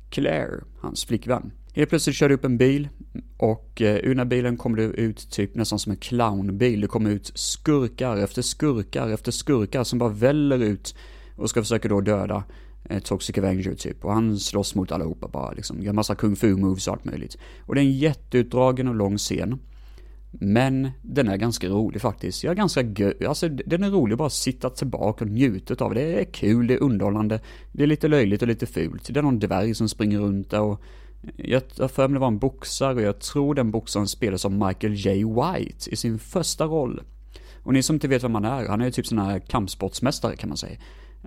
[0.09, 1.51] Claire, hans flickvän.
[1.73, 2.89] Helt plötsligt kör du upp en bil
[3.37, 6.81] och eh, ur den här bilen kommer du ut typ nästan som en clownbil.
[6.81, 10.95] Det kommer ut skurkar efter skurkar efter skurkar som bara väller ut
[11.35, 12.43] och ska försöka då döda
[12.89, 14.05] eh, Toxic Avenger typ.
[14.05, 15.83] Och han slåss mot allihopa bara liksom.
[15.83, 17.37] Gör massa kung fu moves och allt möjligt.
[17.65, 19.59] Och det är en jätteutdragen och lång scen.
[20.39, 22.43] Men den är ganska rolig faktiskt.
[22.43, 25.93] Jag är ganska gö- alltså den är rolig att bara sitta tillbaka och njuta av.
[25.93, 27.39] Det är kul, det är underhållande,
[27.71, 29.13] det är lite löjligt och lite fult.
[29.13, 30.81] Det är någon dvärg som springer runt där och
[31.35, 34.51] jag har för mig det var en boxare och jag tror den boxaren spelas av
[34.51, 35.23] Michael J.
[35.23, 37.01] White i sin första roll.
[37.63, 40.35] Och ni som inte vet vem han är, han är ju typ sån här kampsportsmästare
[40.35, 40.77] kan man säga.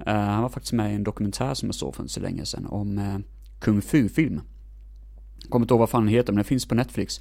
[0.07, 2.45] Uh, han var faktiskt med i en dokumentär som jag såg för inte så länge
[2.45, 3.19] sedan om uh,
[3.61, 4.41] kung fu-film.
[5.49, 7.21] Kommer inte ihåg vad fan den heter, men den finns på Netflix.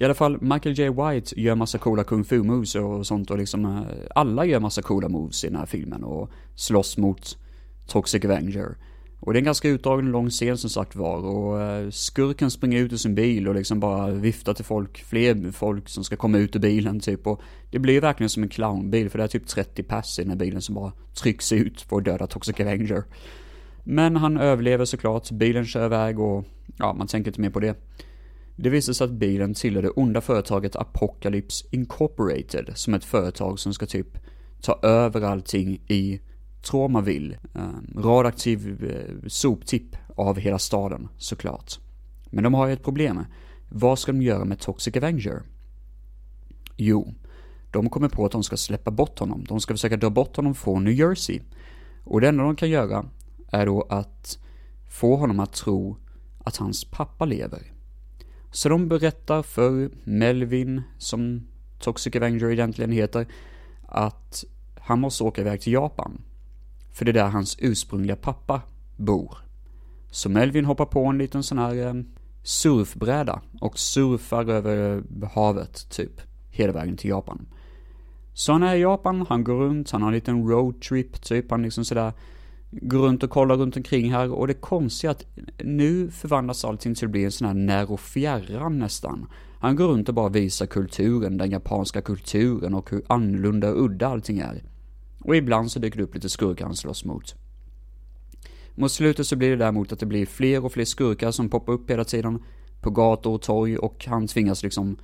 [0.00, 0.90] I alla fall, Michael J.
[0.90, 3.82] White gör massa coola kung fu moves och sånt och liksom eh,
[4.14, 7.38] alla gör massa coola moves i den här filmen och slåss mot
[7.86, 8.76] Toxic Avenger.
[9.20, 12.50] Och det är en ganska utdragen och lång scen som sagt var och eh, skurken
[12.50, 16.16] springer ut ur sin bil och liksom bara viftar till folk, fler folk som ska
[16.16, 19.28] komma ut ur bilen typ och det blir verkligen som en clownbil för det är
[19.28, 22.60] typ 30 pass i den här bilen som bara trycks ut för att döda Toxic
[22.60, 23.04] Avenger.
[23.84, 26.44] Men han överlever såklart, bilen kör iväg och
[26.78, 27.76] ja, man tänker inte mer på det.
[28.56, 33.58] Det visar sig att bilen tillhör det onda företaget Apocalypse Incorporated som är ett företag
[33.58, 34.18] som ska typ
[34.60, 36.20] ta över allting i
[36.62, 37.38] Tromaville.
[37.54, 41.78] Ehm, radioaktiv eh, soptipp av hela staden såklart.
[42.30, 43.20] Men de har ju ett problem.
[43.68, 45.42] Vad ska de göra med Toxic Avenger?
[46.76, 47.14] Jo,
[47.70, 49.44] de kommer på att de ska släppa bort honom.
[49.48, 51.40] De ska försöka dra bort honom från New Jersey.
[52.04, 53.06] Och det enda de kan göra
[53.52, 54.38] är då att
[54.90, 55.96] få honom att tro
[56.44, 57.73] att hans pappa lever.
[58.54, 61.46] Så de berättar för Melvin, som
[61.78, 63.26] Toxic Avenger egentligen heter,
[63.88, 64.44] att
[64.80, 66.20] han måste åka iväg till Japan.
[66.92, 68.62] För det är där hans ursprungliga pappa
[68.96, 69.38] bor.
[70.10, 71.94] Så Melvin hoppar på en liten sån här eh,
[72.42, 75.02] surfbräda och surfar över
[75.34, 77.46] havet, typ, hela vägen till Japan.
[78.34, 81.62] Så han är i Japan, han går runt, han har en liten roadtrip, typ, han
[81.62, 82.12] liksom sådär
[82.82, 85.26] går runt och kollar runt omkring här och det konstiga är att
[85.64, 89.26] nu förvandlas allting till att bli en sån här när och fjärran nästan.
[89.60, 94.08] Han går runt och bara visar kulturen, den japanska kulturen och hur annorlunda och udda
[94.08, 94.62] allting är.
[95.20, 97.34] Och ibland så dyker det upp lite skurkar han slåss mot.
[98.74, 101.72] Mot slutet så blir det däremot att det blir fler och fler skurkar som poppar
[101.72, 102.42] upp hela tiden
[102.80, 104.96] på gator och torg och han tvingas liksom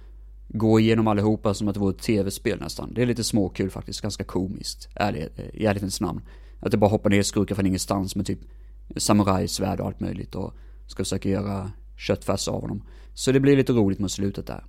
[0.48, 2.94] gå igenom allihopa som att det vore ett tv-spel nästan.
[2.94, 6.20] Det är lite småkul faktiskt, ganska komiskt, ärligt, eh, i ärlighetens namn.
[6.60, 8.40] Att det bara hoppar ner skurkar från ingenstans med typ
[8.96, 10.54] samurajsvärd och allt möjligt och
[10.86, 12.82] ska försöka göra köttfärs av honom.
[13.14, 14.64] Så det blir lite roligt mot slutet där.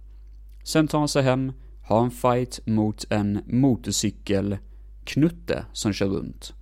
[0.64, 1.52] Sen tar han sig hem,
[1.84, 6.54] har en fight mot en motorcykelknutte som kör runt.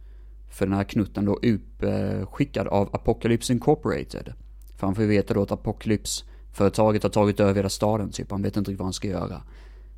[0.50, 4.34] För den här knutten då utskickad av Apocalypse Incorporated.
[4.78, 8.42] För han får ju veta då att Apocalypse-företaget har tagit över hela staden typ, han
[8.42, 9.42] vet inte riktigt vad han ska göra.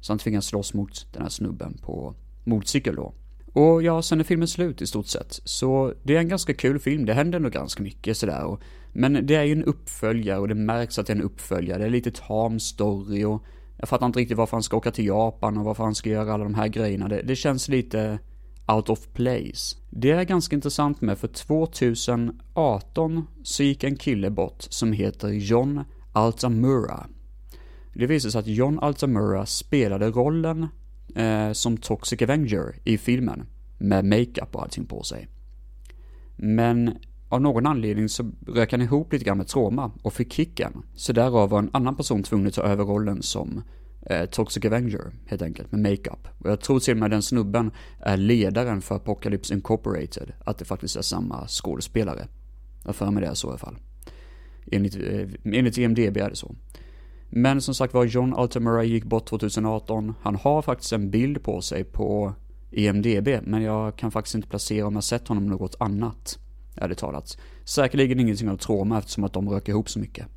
[0.01, 3.13] Så han tvingas slåss mot den här snubben på motorcykel då.
[3.53, 5.39] Och ja, sen är filmen slut i stort sett.
[5.43, 8.43] Så det är en ganska kul film, det händer ändå ganska mycket sådär.
[8.43, 8.61] Och,
[8.93, 11.79] men det är ju en uppföljare och det märks att det är en uppföljare.
[11.79, 13.43] Det är lite tam story och
[13.77, 16.33] jag fattar inte riktigt varför han ska åka till Japan och varför han ska göra
[16.33, 17.07] alla de här grejerna.
[17.07, 18.19] Det, det känns lite
[18.67, 19.77] out of place.
[19.89, 25.83] Det är ganska intressant med för 2018 så gick en kille bort som heter John
[26.13, 27.07] Altamura.
[27.93, 30.67] Det visade sig att John Altamura spelade rollen
[31.15, 33.43] eh, som Toxic Avenger i filmen.
[33.77, 35.27] Med makeup och allting på sig.
[36.35, 36.97] Men
[37.29, 40.83] av någon anledning så rök han ihop lite grann med Troma och fick kicken.
[40.95, 43.61] Så därav var en annan person tvungen att ta över rollen som
[44.05, 46.27] eh, Toxic Avenger, helt enkelt, med makeup.
[46.37, 50.65] Och jag tror till och med den snubben är ledaren för Apocalypse Incorporated, att det
[50.65, 52.27] faktiskt är samma skådespelare.
[52.85, 53.77] Jag för mig det är så i alla fall.
[54.71, 56.55] Enligt, eh, enligt IMDB är det så.
[57.33, 60.13] Men som sagt var, John Altamura gick bort 2018.
[60.21, 62.33] Han har faktiskt en bild på sig på
[62.71, 66.39] IMDB, men jag kan faktiskt inte placera om jag sett honom något annat.
[66.75, 67.37] Ärligt talat.
[67.65, 70.27] Säkerligen ingenting av trauma eftersom att de rök ihop så mycket.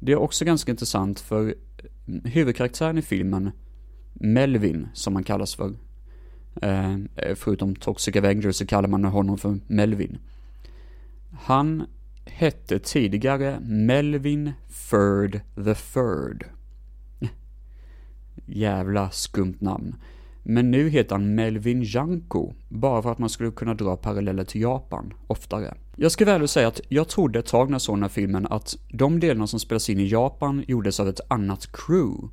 [0.00, 1.54] Det är också ganska intressant för
[2.24, 3.50] huvudkaraktären i filmen,
[4.12, 5.74] Melvin, som han kallas för,
[6.62, 6.96] eh,
[7.34, 10.18] förutom Toxic Avengers så kallar man honom för Melvin.
[11.40, 11.86] Han
[12.30, 16.44] hette tidigare Melvin Ferd the Third.
[18.46, 19.94] Jävla skumt namn.
[20.42, 24.60] Men nu heter han Melvin Janko, bara för att man skulle kunna dra paralleller till
[24.60, 25.74] Japan oftare.
[25.96, 28.46] Jag ska väl säga att jag trodde ett tag när jag såg den här filmen
[28.46, 32.28] att de delarna som spelas in i Japan gjordes av ett annat crew.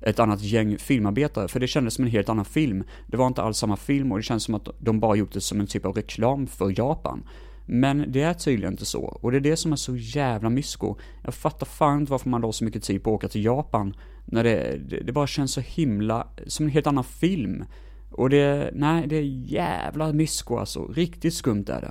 [0.00, 2.84] Ett annat gäng filmarbetare, för det kändes som en helt annan film.
[3.06, 5.40] Det var inte alls samma film och det kändes som att de bara gjort det
[5.40, 7.22] som en typ av reklam för Japan.
[7.70, 10.96] Men det är tydligen inte så, och det är det som är så jävla mysko.
[11.24, 13.94] Jag fattar fan inte varför man la så mycket tid på att åka till Japan,
[14.24, 17.64] när det, det, det bara känns så himla, som en helt annan film.
[18.10, 20.86] Och det, nej, det är jävla mysko alltså.
[20.86, 21.90] Riktigt skumt är det.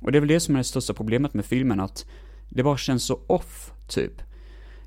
[0.00, 2.06] Och det är väl det som är det största problemet med filmen, att
[2.48, 4.22] det bara känns så off, typ.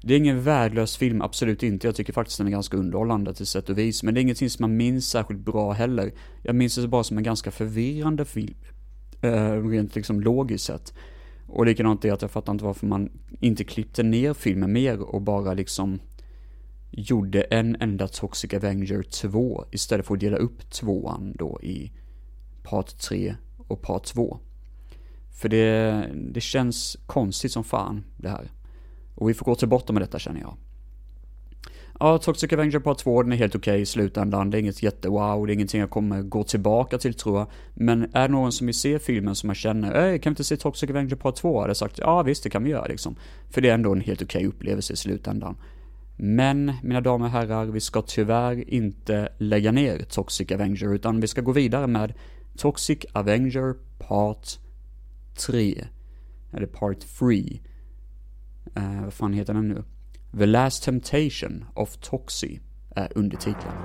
[0.01, 1.87] Det är ingen värdelös film, absolut inte.
[1.87, 4.03] Jag tycker faktiskt den är ganska underhållande till sätt och vis.
[4.03, 6.11] Men det är ingenting som man minns särskilt bra heller.
[6.43, 8.55] Jag minns det bara som en ganska förvirrande film
[9.21, 10.93] Eh, rent liksom logiskt sett.
[11.47, 15.21] Och likadant är att jag fattar inte varför man inte klippte ner filmen mer och
[15.21, 15.99] bara liksom
[16.91, 21.91] gjorde en enda Toxic Avenger 2 istället för att dela upp tvåan då i
[22.63, 24.39] part 3 och part 2.
[25.41, 28.51] För det, det känns konstigt som fan det här.
[29.15, 30.57] Och vi får gå till botten med detta känner jag.
[32.03, 34.49] Ja, Toxic Avenger Part 2, den är helt okej okay i slutändan.
[34.49, 37.47] Det är inget jättewow, det är ingenting jag kommer gå tillbaka till tror jag.
[37.73, 40.43] Men är det någon som vill se filmen som jag känner, äh, kan vi inte
[40.43, 41.59] se Toxic Avenger Part 2?
[41.59, 43.15] Hade jag sagt, ja visst det kan vi göra liksom.
[43.49, 45.57] För det är ändå en helt okej okay upplevelse i slutändan.
[46.17, 51.27] Men, mina damer och herrar, vi ska tyvärr inte lägga ner Toxic Avenger, utan vi
[51.27, 52.13] ska gå vidare med
[52.57, 54.47] Toxic Avenger Part
[55.47, 55.85] 3.
[56.53, 57.59] Eller Part 3.
[58.75, 59.83] Eh, vad fan heter den nu?
[60.33, 62.61] The Last Temptation of Toxie
[62.95, 63.75] er är undertiteln.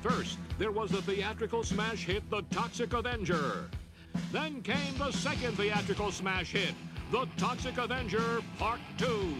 [0.00, 3.68] First, there was the theatrical smash hit The Toxic Avenger.
[4.32, 6.74] Then came the second theatrical smash hit,
[7.10, 9.34] The Toxic Avenger Part 2.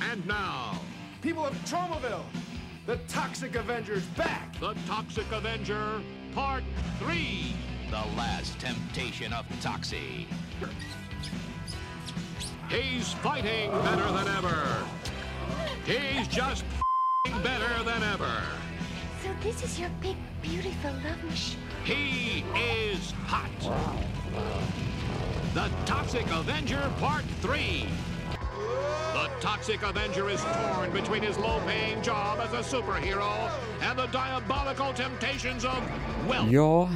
[0.00, 0.80] And now,
[1.22, 2.24] People of Tromaville,
[2.84, 4.58] the Toxic Avenger's back!
[4.58, 6.00] The Toxic Avenger
[6.34, 6.64] Part
[6.98, 7.54] 3.
[7.90, 10.26] The last temptation of Toxie.
[12.68, 14.84] He's fighting better than ever.
[15.86, 18.42] He's just f***ing better than ever.
[19.22, 21.60] So this is your big, beautiful love machine.
[21.84, 23.48] He is hot.
[25.54, 27.86] The Toxic Avenger Part 3.
[29.14, 33.50] The Toxic Avenger is torn between his low paying job as a superhero
[33.82, 35.80] and the diabolical temptations of
[36.28, 36.50] wealth.
[36.50, 36.90] Ja,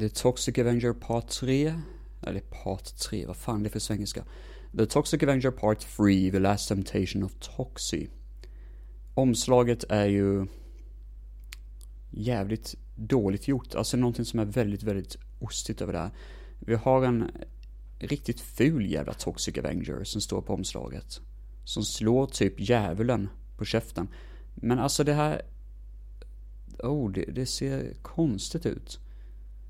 [0.00, 1.74] The Toxic Avenger Part 3.
[2.22, 4.24] Eller Part 3, vad fan det är för svengelska.
[4.78, 8.08] The Toxic Avenger Part 3, The Last Temptation of Toxie.
[9.14, 10.46] Omslaget är ju
[12.10, 13.74] jävligt dåligt gjort.
[13.74, 16.10] Alltså någonting som är väldigt, väldigt ostigt över det här.
[16.58, 17.30] Vi har en
[17.98, 21.20] riktigt ful jävla Toxic Avenger som står på omslaget.
[21.64, 24.08] Som slår typ djävulen på käften.
[24.54, 25.42] Men alltså det här...
[26.78, 29.00] Oh, det, det ser konstigt ut.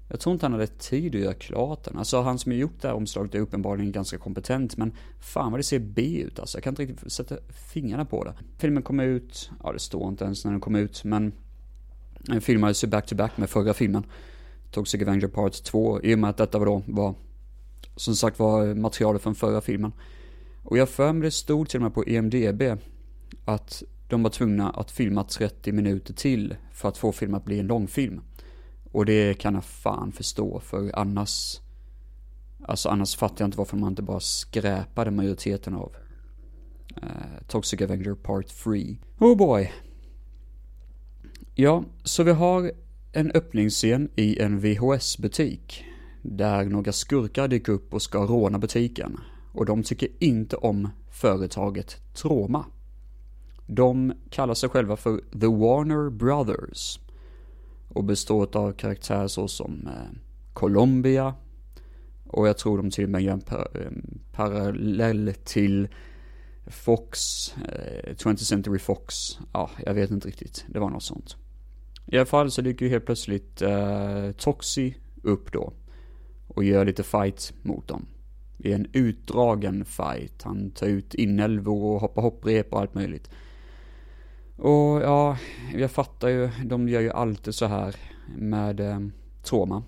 [0.09, 1.99] Jag tror inte han hade tid att göra klart den.
[1.99, 5.59] Alltså han som har gjort det här omslaget är uppenbarligen ganska kompetent, men fan vad
[5.59, 6.59] det ser B ut alltså.
[6.59, 7.37] Jag kan inte riktigt sätta
[7.72, 8.35] fingrarna på det.
[8.59, 11.33] Filmen kom ut, ja det står inte ens när den kom ut, men
[12.18, 14.07] den filmades ju back-to-back med förra filmen.
[14.70, 17.14] Toxic Avenger Part 2, i och med att detta var då var,
[17.97, 19.92] som sagt var materialet från förra filmen.
[20.62, 22.62] Och jag för mig det stod till och med på EMDB
[23.44, 27.59] att de var tvungna att filma 30 minuter till för att få filmen att bli
[27.59, 28.20] en långfilm.
[28.92, 31.61] Och det kan jag fan förstå, för annars...
[32.68, 35.92] Alltså annars fattar jag inte varför man inte bara skräpade majoriteten av
[36.97, 38.97] eh, Toxic Avenger Part 3.
[39.18, 39.72] Oh boy.
[41.55, 42.72] Ja, så vi har
[43.12, 45.84] en öppningsscen i en VHS-butik.
[46.29, 49.20] Där några skurkar dyker upp och ska råna butiken.
[49.53, 52.64] Och de tycker inte om företaget Troma.
[53.66, 57.01] De kallar sig själva för The Warner Brothers
[57.89, 60.18] och består av karaktärer såsom eh,
[60.53, 61.35] Colombia
[62.29, 63.93] och jag tror de till och med gör en par,
[64.33, 65.89] parallell till
[66.66, 67.18] Fox,
[67.57, 71.37] eh, 20th Century Fox, ja, jag vet inte riktigt, det var något sånt.
[72.07, 75.72] I alla fall så dyker ju helt plötsligt eh, Toxi upp då
[76.57, 78.07] och gör lite fight mot dem.
[78.59, 83.31] Det är en utdragen fight, han tar ut inälvor och hoppar hopprep och allt möjligt.
[84.57, 85.39] Och ja,
[85.75, 87.97] jag fattar ju, de gör ju alltid så här
[88.37, 89.01] med eh,
[89.43, 89.83] trauma.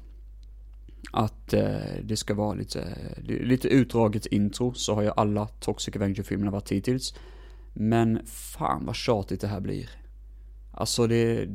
[1.12, 6.50] Att eh, det ska vara lite, lite utdraget intro, så har ju alla Toxic Avenger-filmerna
[6.50, 7.14] varit hittills.
[7.74, 9.90] Men fan vad tjatigt det här blir.
[10.72, 11.48] Alltså det,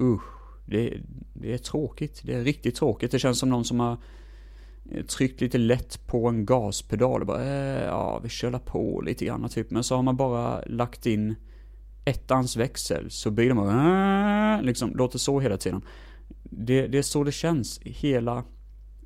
[0.00, 0.22] usch,
[0.66, 1.00] det,
[1.34, 2.22] det är tråkigt.
[2.24, 3.10] Det är riktigt tråkigt.
[3.10, 3.96] Det känns som någon som har
[4.90, 9.24] Eh, tryckt lite lätt på en gaspedal och bara, eh, ja vi kör på lite
[9.24, 9.70] grann typ.
[9.70, 11.34] Men så har man bara lagt in
[12.04, 15.82] ettans växel så blir de bara, eh, liksom, låter så hela tiden.
[16.42, 18.44] Det, det är så det känns hela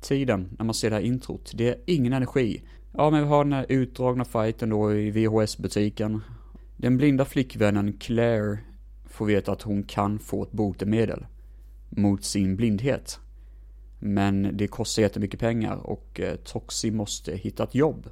[0.01, 1.51] tiden när man ser det här introt.
[1.55, 2.63] Det är ingen energi.
[2.93, 6.21] Ja, men vi har den här utdragna fighten då i VHS-butiken.
[6.77, 8.57] Den blinda flickvännen Claire
[9.05, 11.25] får veta att hon kan få ett botemedel
[11.89, 13.19] mot sin blindhet.
[13.99, 18.09] Men det kostar jättemycket pengar och eh, Toxi måste hitta ett jobb.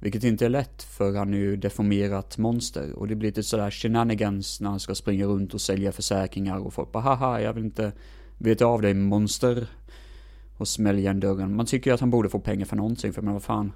[0.00, 3.70] Vilket inte är lätt för han är ju deformerat monster och det blir lite sådär
[3.70, 7.64] shenanigans när han ska springa runt och sälja försäkringar och folk bara haha jag vill
[7.64, 7.92] inte
[8.38, 9.66] veta av dig monster.
[10.56, 11.56] Och smäller igen dörren.
[11.56, 13.72] Man tycker ju att han borde få pengar för någonting för men vad fan.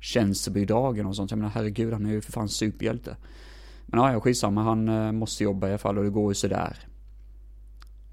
[0.00, 1.30] Tjänstebidragen och sånt.
[1.30, 3.16] Jag menar herregud han är ju för fan superhjälte.
[3.86, 6.76] Men ja, skitsamma han eh, måste jobba i alla fall och det går ju sådär.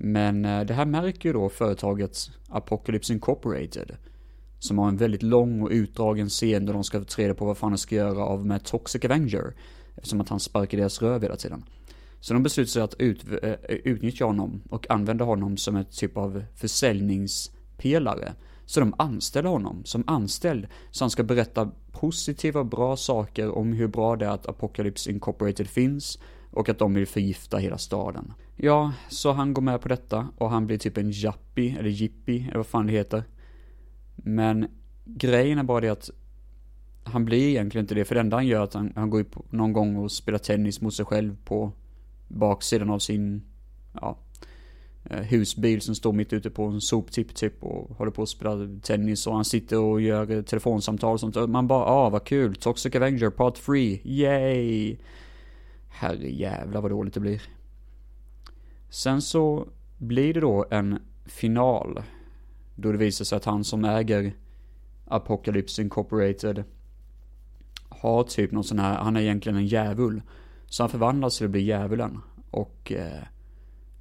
[0.01, 3.97] Men eh, det här märker ju då företaget Apocalypse Incorporated.
[4.59, 7.57] Som har en väldigt lång och utdragen scen där de ska ta reda på vad
[7.57, 9.53] fan de ska göra av med Toxic Avenger.
[9.95, 11.63] Eftersom att han sparkar deras röv hela tiden.
[12.19, 16.17] Så de beslutar sig att ut, äh, utnyttja honom och använda honom som ett typ
[16.17, 18.33] av försäljningspelare.
[18.65, 20.67] Så de anställer honom som anställd.
[20.91, 25.11] Så han ska berätta positiva och bra saker om hur bra det är att Apocalypse
[25.11, 26.19] Incorporated finns.
[26.51, 28.33] Och att de vill förgifta hela staden.
[28.62, 32.47] Ja, så han går med på detta och han blir typ en jappie, eller 'Jippi'
[32.47, 33.24] eller vad fan det heter.
[34.16, 34.68] Men
[35.05, 36.10] grejen är bara det att
[37.03, 39.20] han blir egentligen inte det, för det enda han gör är att han, han går
[39.20, 41.72] upp någon gång och spelar tennis mot sig själv på
[42.28, 43.41] baksidan av sin,
[43.93, 44.18] ja,
[45.03, 48.80] eh, husbil som står mitt ute på en soptipp typ och håller på att spela
[48.82, 52.95] tennis och han sitter och gör telefonsamtal och sånt man bara, ah vad kul, Toxic
[52.95, 54.97] Avenger Part 3, yay!
[55.89, 57.59] Herre jävlar vad dåligt det blir.
[58.89, 59.67] Sen så
[59.97, 62.03] blir det då en final.
[62.75, 64.33] Då det visar sig att han som äger
[65.05, 66.63] Apocalypse Incorporated
[67.89, 70.21] har typ någon sån här, han är egentligen en djävul.
[70.65, 72.21] Så han förvandlas till att bli djävulen.
[72.51, 73.23] Och eh,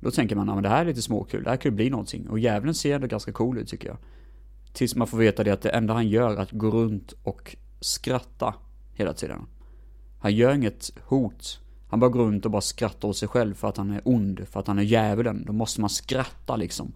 [0.01, 1.91] då tänker man, ja men det här är lite småkul, det här kan ju bli
[1.91, 2.29] någonting.
[2.29, 3.97] Och djävulen ser ändå ganska cool ut tycker jag.
[4.73, 7.57] Tills man får veta det att det enda han gör är att gå runt och
[7.81, 8.55] skratta
[8.93, 9.47] hela tiden.
[10.19, 11.61] Han gör inget hot.
[11.89, 14.49] Han bara går runt och bara skrattar åt sig själv för att han är ond,
[14.51, 15.45] för att han är djävulen.
[15.47, 16.93] Då måste man skratta liksom.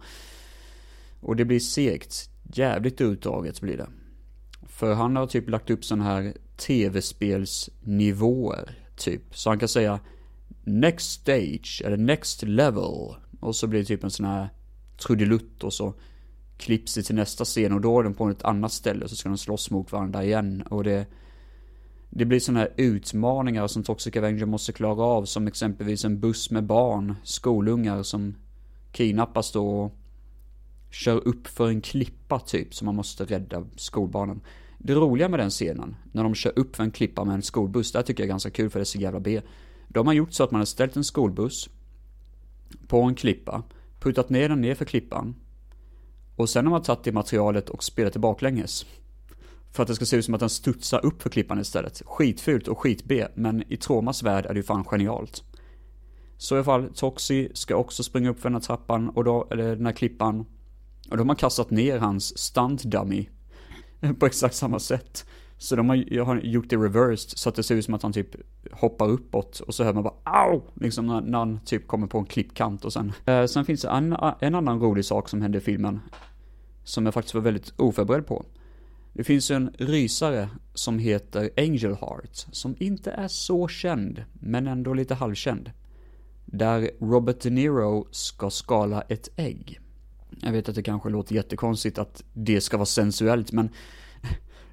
[1.19, 2.29] Och det blir segt.
[2.53, 3.87] Jävligt utdraget blir det.
[4.67, 9.37] För han har typ lagt upp sådana här tv-spelsnivåer, typ.
[9.37, 9.99] Så han kan säga
[10.63, 13.15] Next stage, eller next level.
[13.39, 14.49] Och så blir det typ en sån här
[14.97, 15.93] trudelutt och så
[16.57, 19.15] klipps det till nästa scen och då är de på ett annat ställe och så
[19.15, 20.61] ska de slåss mot varandra igen.
[20.61, 21.05] Och det,
[22.15, 26.51] det blir sådana här utmaningar som Toxic Avenger måste klara av som exempelvis en buss
[26.51, 28.35] med barn, skolungar som
[28.91, 29.97] kidnappas då och
[30.91, 34.41] kör upp för en klippa typ som man måste rädda skolbarnen.
[34.77, 37.91] Det roliga med den scenen, när de kör upp för en klippa med en skolbuss,
[37.91, 39.41] det här tycker jag är ganska kul för det är så jävla B.
[39.87, 41.69] Då har man gjort så att man har ställt en skolbuss
[42.87, 43.63] på en klippa,
[43.99, 45.35] puttat ner den ner för klippan
[46.35, 48.85] och sen har man tagit det materialet och spelat det baklänges.
[49.73, 52.01] För att det ska se ut som att den studsar upp för klippan istället.
[52.05, 55.43] Skitfult och skit-B, men i Tromas värld är det ju fan genialt.
[56.37, 59.47] Så i alla fall, Toxi ska också springa upp för den här trappan, och då,
[59.51, 60.39] eller den här klippan.
[61.09, 63.29] Och då har man kastat ner hans stunt dummy.
[64.19, 65.25] På exakt samma sätt.
[65.57, 68.03] Så de har, jag har gjort det reversed, så att det ser ut som att
[68.03, 68.35] han typ
[68.71, 70.61] hoppar uppåt och så hör man bara AU!
[70.73, 73.13] Liksom när, när han typ kommer på en klippkant och sen.
[73.25, 75.99] Eh, sen finns det en, en annan rolig sak som hände i filmen.
[76.83, 78.45] Som jag faktiskt var väldigt oförberedd på.
[79.13, 84.93] Det finns en rysare som heter Angel Heart, som inte är så känd, men ändå
[84.93, 85.71] lite halvkänd.
[86.45, 89.79] Där Robert De Niro ska skala ett ägg.
[90.41, 93.69] Jag vet att det kanske låter jättekonstigt att det ska vara sensuellt, men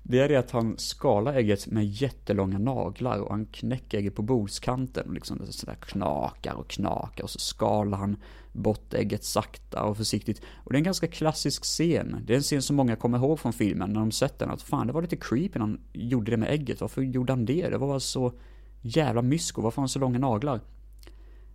[0.03, 4.22] det är det att han skalar ägget med jättelånga naglar och han knäcker ägget på
[4.22, 8.16] bordskanten och liksom sådär knakar och knakar och så skalar han
[8.53, 10.42] bort ägget sakta och försiktigt.
[10.64, 12.16] Och det är en ganska klassisk scen.
[12.26, 14.51] Det är en scen som många kommer ihåg från filmen när de sett den.
[14.51, 16.80] Att fan, det var lite creepy när han gjorde det med ägget.
[16.80, 17.68] Varför gjorde han det?
[17.68, 18.32] Det var bara så
[18.80, 19.62] jävla mysko.
[19.62, 20.61] Varför har han så långa naglar?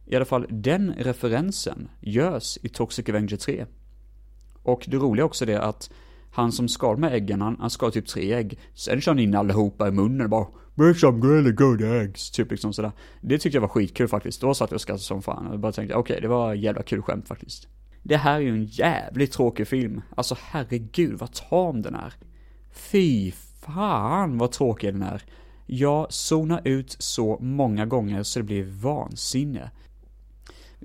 [0.06, 3.66] I alla fall, den referensen görs i Toxic Avenger 3.
[4.64, 5.90] Och det roliga också det att
[6.36, 8.60] han som skal med äggen, han, han skar typ tre ägg.
[8.74, 12.32] Sen kör han in allihopa i munnen och bara Make some really good eggs.
[12.32, 12.92] Typ liksom sådär.
[13.22, 14.42] Det tyckte jag var skitkul faktiskt.
[14.42, 15.48] Då satt jag och skrattade som fan.
[15.48, 17.68] Och bara tänkte, okej, okay, det var jävla kul skämt faktiskt.
[18.04, 20.02] Det här är ju en jävligt tråkig film.
[20.16, 22.14] Alltså herregud vad tam den är.
[22.72, 23.32] Fy
[23.62, 25.24] fan vad tråkig den är.
[25.66, 29.72] Jag zonar ut så många gånger så det blir vansinne.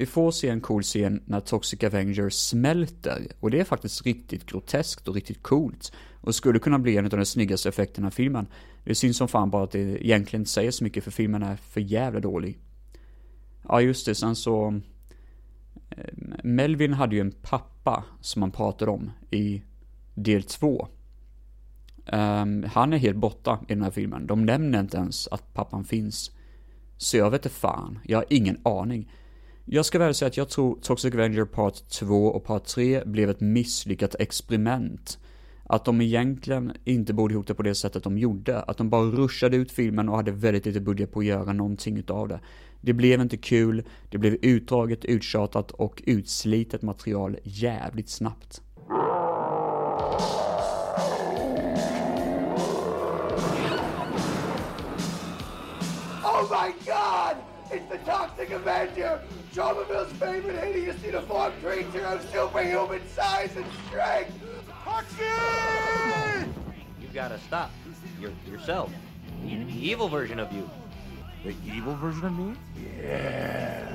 [0.01, 4.47] Vi får se en cool scen när Toxic Avenger smälter och det är faktiskt riktigt
[4.47, 8.47] groteskt och riktigt coolt och skulle kunna bli en av de snyggaste effekterna i filmen.
[8.85, 11.57] Det syns som fan bara att det egentligen inte säger så mycket för filmen är
[11.57, 12.59] för jävla dålig.
[13.69, 14.81] Ja just det, sen så
[15.91, 19.63] eh, Melvin hade ju en pappa som han pratade om i
[20.15, 20.89] del två.
[22.13, 24.27] Um, han är helt borta i den här filmen.
[24.27, 26.31] De nämner inte ens att pappan finns.
[26.97, 29.11] Så jag vet inte fan, jag har ingen aning.
[29.65, 33.31] Jag ska väl säga att jag tror Toxic Avenger Part 2 och Part 3 blev
[33.31, 35.19] ett misslyckat experiment.
[35.65, 38.61] Att de egentligen inte borde gjort det på det sättet de gjorde.
[38.61, 41.97] Att de bara rushade ut filmen och hade väldigt lite budget på att göra någonting
[41.97, 42.41] utav det.
[42.81, 48.63] Det blev inte kul, det blev utdraget, uttjatat och utslitet material jävligt snabbt.
[56.25, 57.37] Oh my god!
[57.71, 59.40] It's the Toxic Avenger!
[59.55, 64.33] Traumaville's favorite hideous uniformed creature of superhuman size and strength!
[64.85, 65.27] Toxic!
[67.01, 67.71] You've gotta stop.
[68.21, 68.93] You're yourself.
[69.43, 70.71] The, the evil version of you.
[71.45, 72.55] The evil version of me?
[73.03, 73.89] Yeah.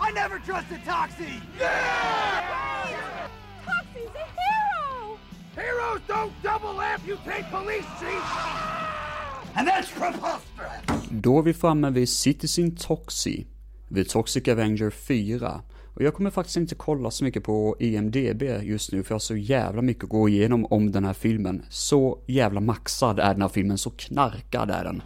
[0.00, 1.40] I never trusted Toxie!
[1.60, 3.28] Yeah!
[3.64, 5.18] Toxie's a hero!
[5.54, 8.32] Heroes don't double amputate police chiefs!
[9.56, 11.08] And that's preposterous!
[11.10, 13.46] Då är vi framme vid Citizen Toxie,
[13.94, 15.62] vid Toxic Avenger 4.
[15.94, 19.20] Och jag kommer faktiskt inte kolla så mycket på IMDB just nu för jag har
[19.20, 21.62] så jävla mycket att gå igenom om den här filmen.
[21.70, 25.02] Så jävla maxad är den här filmen, så knarkad är den.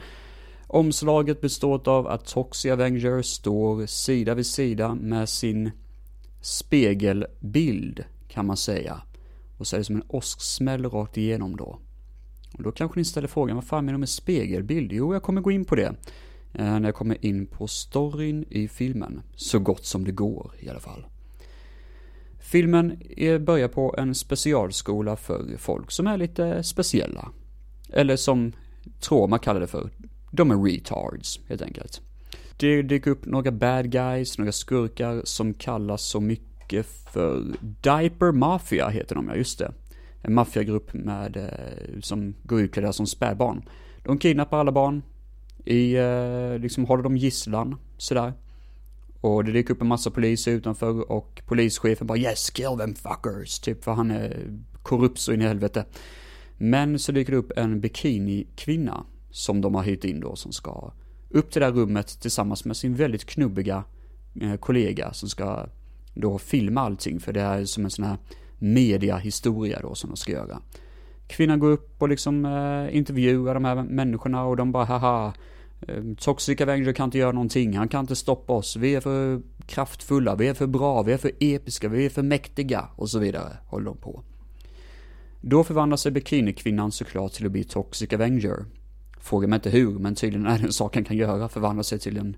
[0.66, 5.70] Omslaget består av att Toxic Avenger står sida vid sida med sin
[6.40, 9.02] spegelbild kan man säga.
[9.58, 11.78] Och så är det som en åsksmäll rakt igenom då.
[12.54, 14.92] Och då kanske ni ställer frågan, vad fan menar du med spegelbild?
[14.92, 15.94] Jo, jag kommer gå in på det.
[16.52, 19.22] Eh, när jag kommer in på storyn i filmen.
[19.34, 21.06] Så gott som det går i alla fall.
[22.38, 23.02] Filmen
[23.40, 27.28] börjar på en specialskola för folk som är lite speciella.
[27.92, 28.52] Eller som
[29.00, 29.90] Troma kallar det för,
[30.30, 32.00] de är retards helt enkelt.
[32.56, 38.88] Det dyker upp några bad guys, några skurkar som kallas så mycket för Diaper Mafia
[38.88, 39.72] heter de ja, just det.
[40.22, 43.62] En maffiagrupp med, eh, som går utklädda som spädbarn.
[44.04, 45.02] De kidnappar alla barn,
[45.68, 48.32] i, eh, liksom håller dem gisslan, sådär.
[49.20, 53.64] Och det dyker upp en massa poliser utanför och polischefen bara 'Yes, kill them fuckers'
[53.64, 55.84] typ för han är korrupt så in i helvete.
[56.58, 60.92] Men så dyker det upp en bikinikvinna som de har hyrt in då som ska
[61.30, 63.84] upp till det här rummet tillsammans med sin väldigt knubbiga
[64.40, 65.66] eh, kollega som ska
[66.14, 68.16] då filma allting för det är som en sån här
[68.58, 70.62] mediahistoria då som de ska göra.
[71.26, 75.32] Kvinnan går upp och liksom eh, intervjuar de här människorna och de bara haha
[75.80, 79.42] Eh, toxic Avenger kan inte göra någonting, han kan inte stoppa oss, vi är för
[79.66, 83.18] kraftfulla, vi är för bra, vi är för episka, vi är för mäktiga och så
[83.18, 84.22] vidare håller de på.
[85.40, 88.64] Då förvandlar sig bikinikvinnan såklart till att bli Toxic Avenger.
[89.20, 91.98] Fråga mig inte hur, men tydligen är det en sak han kan göra, förvandla sig
[91.98, 92.36] till en,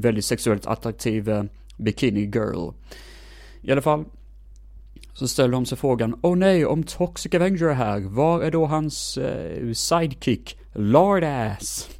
[0.00, 1.44] väldigt sexuellt attraktiv eh,
[1.76, 2.70] bikini girl.
[3.62, 4.04] I alla fall,
[5.12, 8.50] så ställer de sig frågan, åh oh, nej, om Toxic Avenger är här, var är
[8.50, 11.99] då hans eh, sidekick, Lord Ass?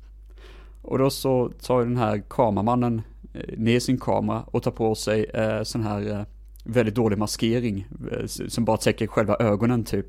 [0.82, 3.02] Och då så tar den här kameramannen
[3.34, 6.22] eh, ner sin kamera och tar på sig eh, sån här eh,
[6.64, 10.06] väldigt dålig maskering eh, som bara täcker själva ögonen typ.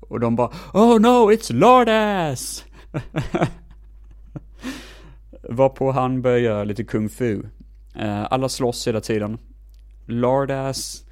[0.00, 2.64] Och de bara, oh no, it's Lardass!”
[5.42, 7.42] Varpå han börjar göra lite kung fu.
[7.94, 9.38] Eh, alla slåss hela tiden.
[10.06, 11.04] Lardass.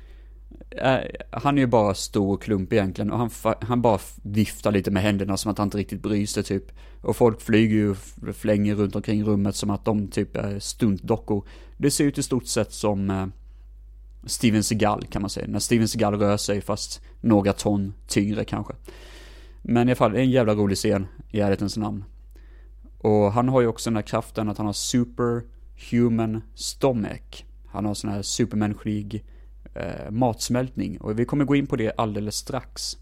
[0.71, 0.99] Eh,
[1.31, 3.31] han är ju bara stor och klump egentligen och han,
[3.61, 6.65] han bara viftar lite med händerna som att han inte riktigt bryr sig typ.
[7.01, 7.97] Och folk flyger ju och
[8.37, 11.49] flänger runt omkring rummet som att de typ är stuntdockor.
[11.77, 13.27] Det ser ut i stort sett som eh,
[14.27, 15.47] Steven Seagal kan man säga.
[15.49, 18.75] När Steven Seagal rör sig fast några ton tyngre kanske.
[19.63, 22.05] Men i alla fall, det är en jävla rolig scen i ärlighetens namn.
[22.99, 27.45] Och han har ju också den här kraften att han har superhuman stomach.
[27.67, 29.25] Han har sån här supermänsklig
[29.79, 31.01] eh, matsmältning.
[31.01, 32.97] Och vi kommer gå in på det alldeles strax.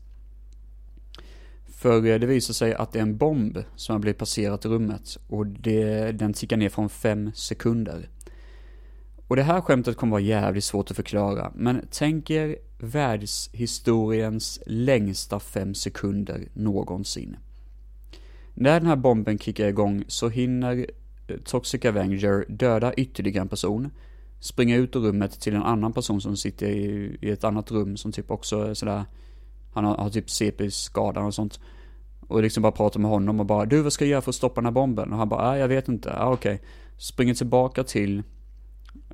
[1.76, 4.68] För eh, det visar sig att det är en bomb som har blivit passerat i
[4.68, 8.08] rummet och det, den tickar ner från 5 sekunder.
[9.28, 15.40] Och det här skämtet kommer vara jävligt svårt att förklara, men tänk er världshistoriens längsta
[15.40, 17.36] 5 sekunder någonsin.
[18.54, 20.86] När den här bomben kickar igång så hinner
[21.28, 23.90] eh, Toxic Avenger döda ytterligare en person,
[24.40, 27.96] springa ut ur rummet till en annan person som sitter i, i ett annat rum
[27.96, 29.04] som typ också är sådär,
[29.74, 31.60] han har, har typ CP-skada och sånt.
[32.28, 34.34] Och liksom bara prata med honom och bara, du vad ska jag göra för att
[34.34, 35.12] stoppa den här bomben?
[35.12, 36.54] Och han bara, äh, jag vet inte, ah, okej.
[36.54, 36.66] Okay.
[36.98, 38.22] Springer tillbaka till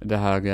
[0.01, 0.47] det här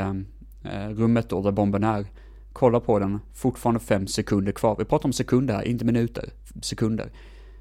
[0.63, 2.07] äh, rummet då där bomben är.
[2.53, 4.77] Kollar på den, fortfarande fem sekunder kvar.
[4.79, 6.31] Vi pratar om sekunder här, inte minuter,
[6.63, 7.13] sekunder.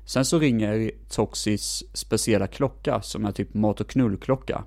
[0.05, 4.64] Sen så ringer Toxis speciella klocka som är typ mat och knullklocka.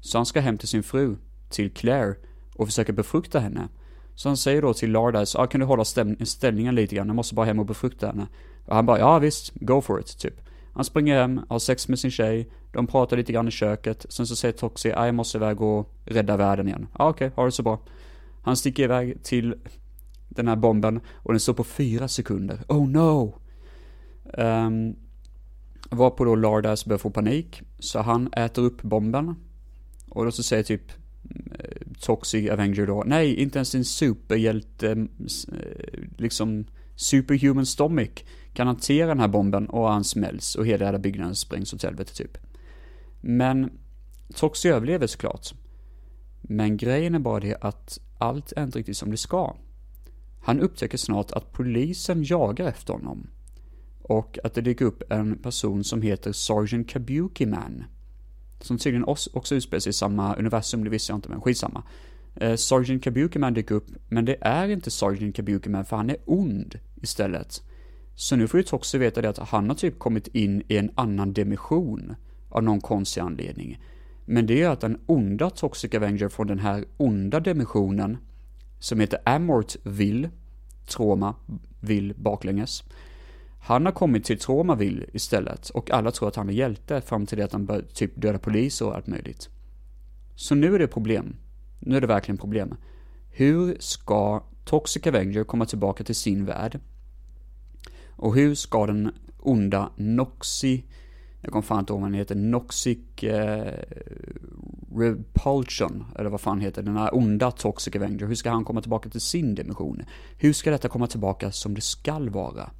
[0.00, 1.16] Så han ska hem till sin fru
[1.50, 2.14] till Claire
[2.54, 3.68] och försöker befrukta henne.
[4.14, 5.84] Så han säger då till Lardice, ah, kan du hålla
[6.24, 8.26] ställningen lite grann, jag måste bara hem och befrukta henne.
[8.66, 10.34] Och han bara, ja visst, go for it, typ.
[10.74, 14.26] Han springer hem, har sex med sin tjej, de pratar lite grann i köket, sen
[14.26, 16.86] så säger Toxie, ah, jag måste iväg och rädda världen igen.
[16.92, 17.80] Ja ah, okej, okay, ha det så bra.
[18.42, 19.54] Han sticker iväg till
[20.28, 22.58] den här bomben och den står på fyra sekunder.
[22.68, 23.34] Oh no!
[24.38, 24.96] Um,
[25.90, 29.34] varpå då Lardas börjar få panik, så han äter upp bomben.
[30.10, 30.92] Och då så säger typ
[31.58, 33.04] Eh, toxic Avenger då.
[33.06, 34.98] Nej, inte ens en superhjälte, eh,
[35.58, 36.66] eh, liksom
[36.96, 41.74] superhuman stomach kan hantera den här bomben och han smälls och hela den byggnaden sprängs
[41.74, 42.38] åt helvete typ.
[43.20, 43.70] Men
[44.34, 45.54] Toxy överlever såklart.
[46.42, 49.56] Men grejen är bara det att allt är inte riktigt som det ska.
[50.42, 53.26] Han upptäcker snart att polisen jagar efter honom.
[54.02, 57.84] Och att det dyker upp en person som heter Sergeant Kabuki Man.
[58.60, 61.82] Som tydligen också utspelar sig i samma universum, det visste jag inte men skitsamma.
[62.36, 66.78] Eh, Sergeant Kabukiman dyker upp, men det är inte Sergeant Kabukiman för han är ond
[67.02, 67.62] istället.
[68.14, 70.90] Så nu får ju Toxie veta det att han har typ kommit in i en
[70.94, 72.14] annan dimension
[72.48, 73.78] av någon konstig anledning.
[74.24, 78.18] Men det är att den onda Toxic Avenger från den här onda dimensionen
[78.78, 80.30] som heter Amortville,
[80.86, 81.34] Trauma,
[81.80, 82.84] vill baklänges.
[83.62, 87.38] Han har kommit till Tromaville istället och alla tror att han är hjälte fram till
[87.38, 89.48] det att han börjar typ döda poliser och allt möjligt.
[90.36, 91.36] Så nu är det problem.
[91.78, 92.74] Nu är det verkligen problem.
[93.30, 96.80] Hur ska Toxic Avenger komma tillbaka till sin värld?
[98.10, 100.84] Och hur ska den onda Noxi...
[101.42, 103.84] jag kommer fan inte ihåg vad han heter, Noxic eh,
[104.96, 109.08] Repulsion, eller vad fan heter den här onda Toxic Avenger, hur ska han komma tillbaka
[109.08, 110.02] till sin dimension?
[110.38, 112.70] Hur ska detta komma tillbaka som det skall vara?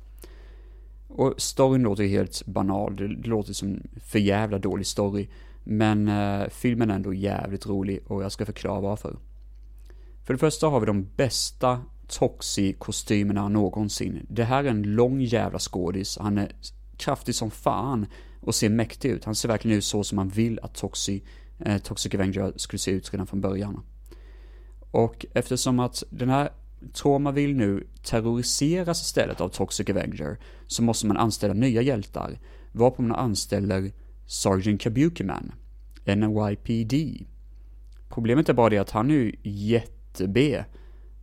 [1.20, 5.28] Och storyn låter ju helt banal, det låter som för jävla dålig story.
[5.64, 9.16] Men eh, filmen är ändå jävligt rolig och jag ska förklara varför.
[10.24, 14.26] För det första har vi de bästa Toxi-kostymerna någonsin.
[14.28, 16.52] Det här är en lång jävla skådis, han är
[16.96, 18.06] kraftig som fan
[18.40, 19.24] och ser mäktig ut.
[19.24, 21.22] Han ser verkligen ut så som man vill att Toxi,
[21.58, 23.82] eh, Toxic Avenger skulle se ut redan från början.
[24.90, 26.50] Och eftersom att den här
[26.92, 32.38] Troma vill nu terroriseras istället av Toxic Avenger så måste man anställa nya hjältar,
[32.72, 33.92] varpå man anställer
[34.26, 35.52] Sergeant Kabuki-Man,
[36.04, 37.24] NYPD.
[38.08, 40.64] Problemet är bara det att han är ju jätte-B.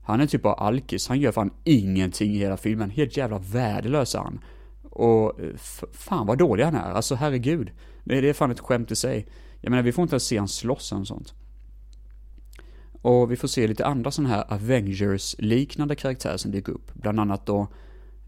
[0.04, 4.16] Han är typ bara alkis, han gör fan ingenting i hela filmen, helt jävla värdelös
[4.16, 4.40] är han.
[4.84, 5.40] Och
[5.92, 7.72] fan vad dålig han är, alltså herregud.
[8.04, 9.28] Det, det är fan ett skämt i sig.
[9.62, 11.34] Jag menar vi får inte ens se han slåss eller sånt.
[13.02, 16.94] Och vi får se lite andra sådana här Avengers-liknande karaktärer som dyker upp.
[16.94, 17.68] Bland annat då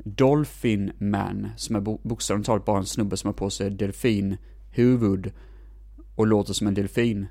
[0.04, 5.32] Dolphin Man, som är bokstavligt talat bara en snubbe som har på sig delfinhuvud
[6.16, 7.28] och låter som en delfin.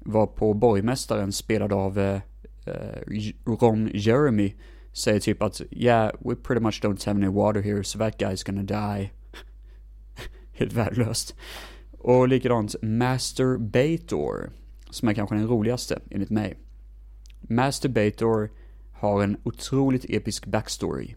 [0.00, 2.20] Var på borgmästaren spelad av eh,
[2.66, 4.54] eh Ron Jeremy
[4.92, 8.46] säger typ att yeah, we pretty much don't have any water here so that guy's
[8.46, 9.10] gonna die.
[10.52, 11.34] Helt värdelöst.
[11.98, 14.50] Och likadant Master Bator,
[14.90, 16.58] som är kanske den roligaste enligt mig.
[17.48, 18.50] Masturbator
[18.92, 21.14] har en otroligt episk backstory.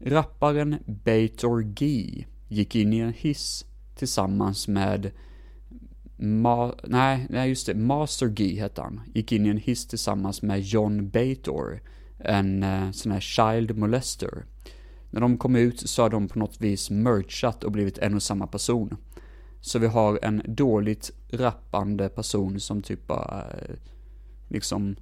[0.00, 5.10] Rapparen Bator G gick in i en hiss tillsammans med
[6.16, 9.00] Ma nej, nej just det, Master G hette han.
[9.14, 11.80] Gick in i en hiss tillsammans med John Bator,
[12.18, 14.44] en eh, sån här child molester.
[15.10, 18.22] När de kom ut så har de på något vis merchat och blivit en och
[18.22, 18.96] samma person.
[19.60, 23.74] Så vi har en dåligt rappande person som typ bara, eh,
[24.48, 24.96] liksom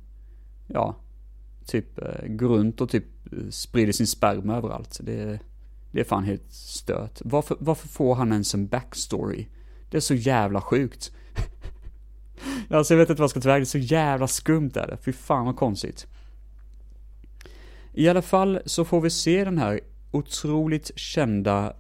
[0.73, 0.97] ja,
[1.66, 5.01] typ eh, går runt och typ eh, sprider sin sperma överallt.
[5.03, 5.39] Det,
[5.93, 7.21] det är fan helt stört.
[7.25, 9.47] Varför, varför får han ens en backstory?
[9.91, 11.12] Det är så jävla sjukt.
[12.71, 14.87] alltså jag vet inte vad jag ska ta vägen, det är så jävla skumt är
[14.87, 14.97] det.
[14.97, 16.07] Fy fan vad konstigt.
[17.93, 21.77] I alla fall så får vi se den här otroligt kända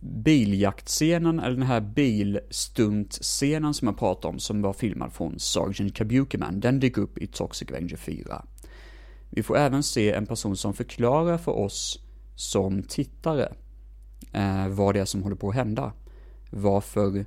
[0.00, 6.60] biljaktscenen, eller den här bilstuntscenen som jag pratade om, som var filmad från Sergeant Kabuki-Man,
[6.60, 8.44] den dyker upp i Toxic Avenger 4.
[9.30, 12.00] Vi får även se en person som förklarar för oss
[12.34, 13.52] som tittare
[14.32, 15.92] eh, vad det är som håller på att hända.
[16.50, 17.24] Varför,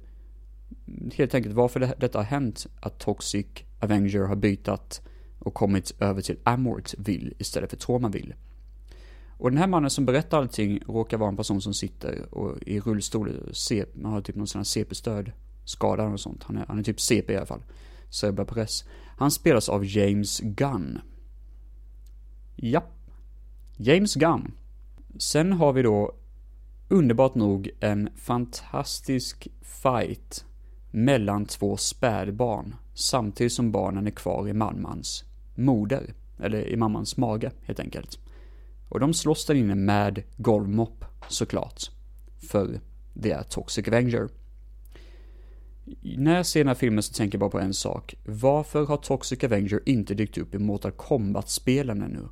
[1.14, 3.48] helt enkelt varför det, detta har hänt, att Toxic
[3.80, 4.68] Avenger har bytt
[5.39, 8.36] och kommit över till Amortville istället för Traumaville.
[9.42, 12.80] Och den här mannen som berättar allting råkar vara en person som sitter och i
[12.80, 13.54] rullstol,
[13.94, 15.32] man har typ någon sån här CP-stöd,
[15.66, 16.44] skada och sånt.
[16.44, 17.64] Han är, han är typ CP i alla fall.
[18.10, 18.84] Cerebral press.
[19.18, 21.00] Han spelas av James Gunn.
[22.56, 23.12] Japp.
[23.78, 24.52] James Gunn.
[25.18, 26.16] Sen har vi då
[26.89, 30.46] underbart nog en fantastisk fight
[30.92, 35.24] mellan två spädbarn samtidigt som barnen är kvar i mammans
[35.56, 38.20] moder, eller i mammans mage helt enkelt.
[38.92, 41.82] Och de slåss där inne med golvmopp, såklart.
[42.50, 42.80] För
[43.14, 44.30] det är Toxic Avenger.
[46.02, 48.16] När jag ser den här filmen så tänker jag bara på en sak.
[48.26, 52.28] Varför har Toxic Avenger inte dykt upp i Mortal Kombat-spelen ännu?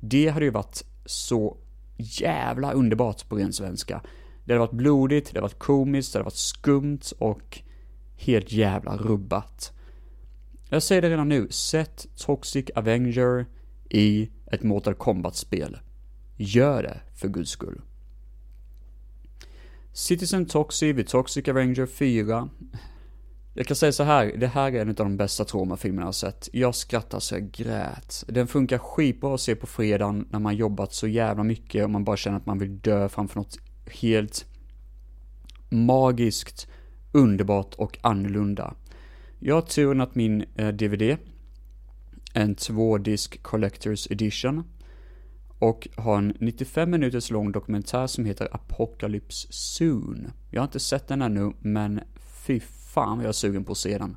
[0.00, 1.56] Det hade ju varit så
[1.96, 4.02] jävla underbart på ren svenska.
[4.44, 7.62] Det hade varit blodigt, det hade varit komiskt, det hade varit skumt och
[8.16, 9.72] helt jävla rubbat.
[10.68, 13.46] Jag säger det redan nu, sätt Toxic Avenger
[13.90, 15.78] i ett Mortal Kombat-spel.
[16.44, 17.80] Gör det, för guds skull.
[19.92, 22.48] Citizen Toxy vid Toxic Avenger 4.
[23.54, 26.12] Jag kan säga så här, det här är en av de bästa traumafilmerna jag har
[26.12, 26.48] sett.
[26.52, 28.24] Jag skrattar så jag grät.
[28.28, 32.04] Den funkar skitbra att se på fredagen när man jobbat så jävla mycket och man
[32.04, 34.46] bara känner att man vill dö framför något helt
[35.68, 36.66] magiskt,
[37.12, 38.74] underbart och annorlunda.
[39.38, 41.16] Jag har turen att min eh, DVD,
[42.34, 44.64] en tvådisk Collector's Edition,
[45.62, 50.30] och har en 95 minuters lång dokumentär som heter Apocalypse Soon.
[50.50, 53.78] Jag har inte sett den ännu, men fy fan vad jag är sugen på att
[53.78, 54.16] se den.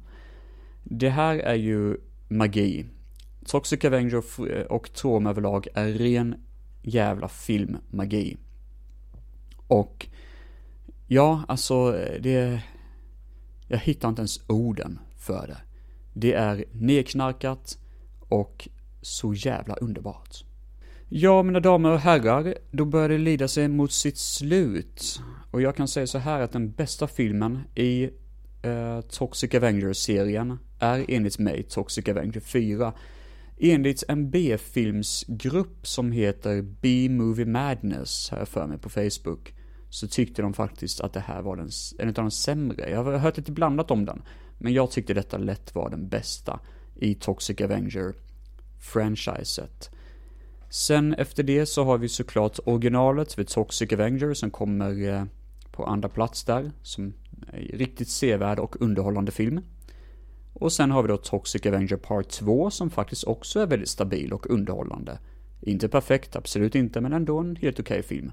[0.83, 2.85] Det här är ju magi.
[3.45, 4.23] Toxic Avenger
[4.71, 6.35] och Trom överlag är ren
[6.81, 8.37] jävla filmmagi.
[9.67, 10.07] Och
[11.07, 12.61] ja, alltså det...
[13.67, 15.57] Jag hittar inte ens orden för det.
[16.13, 17.77] Det är nedknarkat
[18.19, 18.69] och
[19.01, 20.45] så jävla underbart.
[21.09, 25.21] Ja, mina damer och herrar, då börjar det lida sig mot sitt slut.
[25.51, 28.09] Och jag kan säga så här att den bästa filmen i
[28.63, 32.93] eh, Toxic Avenger-serien är enligt mig Toxic Avenger 4.
[33.57, 39.53] Enligt en B-filmsgrupp som heter B-Movie Madness, har jag för mig på Facebook,
[39.89, 42.89] så tyckte de faktiskt att det här var den, en av de sämre.
[42.89, 44.21] Jag har hört lite blandat om den,
[44.57, 46.59] men jag tyckte detta lätt var den bästa
[46.95, 49.89] i Toxic Avenger-franchiset.
[50.75, 55.23] Sen efter det så har vi såklart originalet The Toxic Avenger som kommer eh,
[55.71, 57.13] på andra plats där, som
[57.53, 59.61] är riktigt sevärd och underhållande film.
[60.53, 64.33] Och sen har vi då Toxic Avenger Part 2 som faktiskt också är väldigt stabil
[64.33, 65.19] och underhållande.
[65.61, 68.31] Inte perfekt, absolut inte, men ändå en helt okej okay film.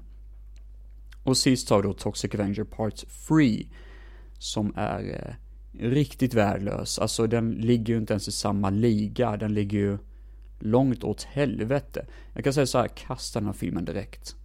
[1.23, 3.65] Och sist har vi då Toxic Avenger Part 3
[4.39, 6.99] som är eh, riktigt värdelös.
[6.99, 9.97] Alltså den ligger ju inte ens i samma liga, den ligger ju
[10.63, 12.05] långt åt helvete.
[12.33, 14.35] Jag kan säga så här, kasta den här filmen direkt.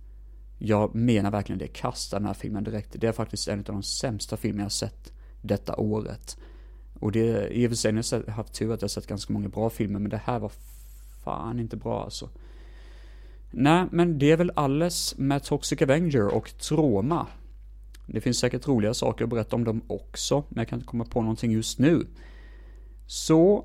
[0.58, 2.90] Jag menar verkligen det, kasta den här filmen direkt.
[2.92, 6.38] Det är faktiskt en av de sämsta filmer jag sett detta året.
[7.00, 9.32] Och det, är i och för sig, jag har haft tur att jag sett ganska
[9.32, 10.52] många bra filmer, men det här var
[11.24, 12.28] fan inte bra alltså.
[13.50, 17.26] Nej, men det är väl alles med Toxic Avenger och Troma.
[18.06, 21.04] Det finns säkert roliga saker att berätta om dem också, men jag kan inte komma
[21.04, 22.06] på någonting just nu.
[23.06, 23.64] Så,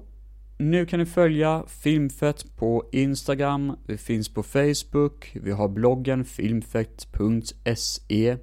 [0.64, 8.38] nu kan ni följa Filmfett på Instagram, vi finns på Facebook, vi har bloggen filmfett.se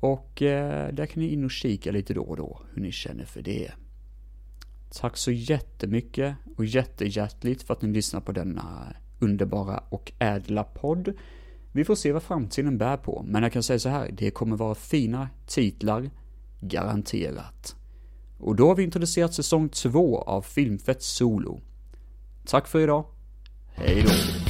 [0.00, 3.24] och eh, där kan ni in och kika lite då och då hur ni känner
[3.24, 3.72] för det.
[5.00, 11.12] Tack så jättemycket och jättehjärtligt för att ni lyssnar på denna underbara och ädla podd.
[11.72, 14.56] Vi får se vad framtiden bär på, men jag kan säga så här, det kommer
[14.56, 16.10] vara fina titlar,
[16.60, 17.76] garanterat.
[18.44, 21.60] Och då har vi introducerat säsong 2 av Filmfett Solo.
[22.46, 23.04] Tack för idag,
[23.74, 24.43] hej då!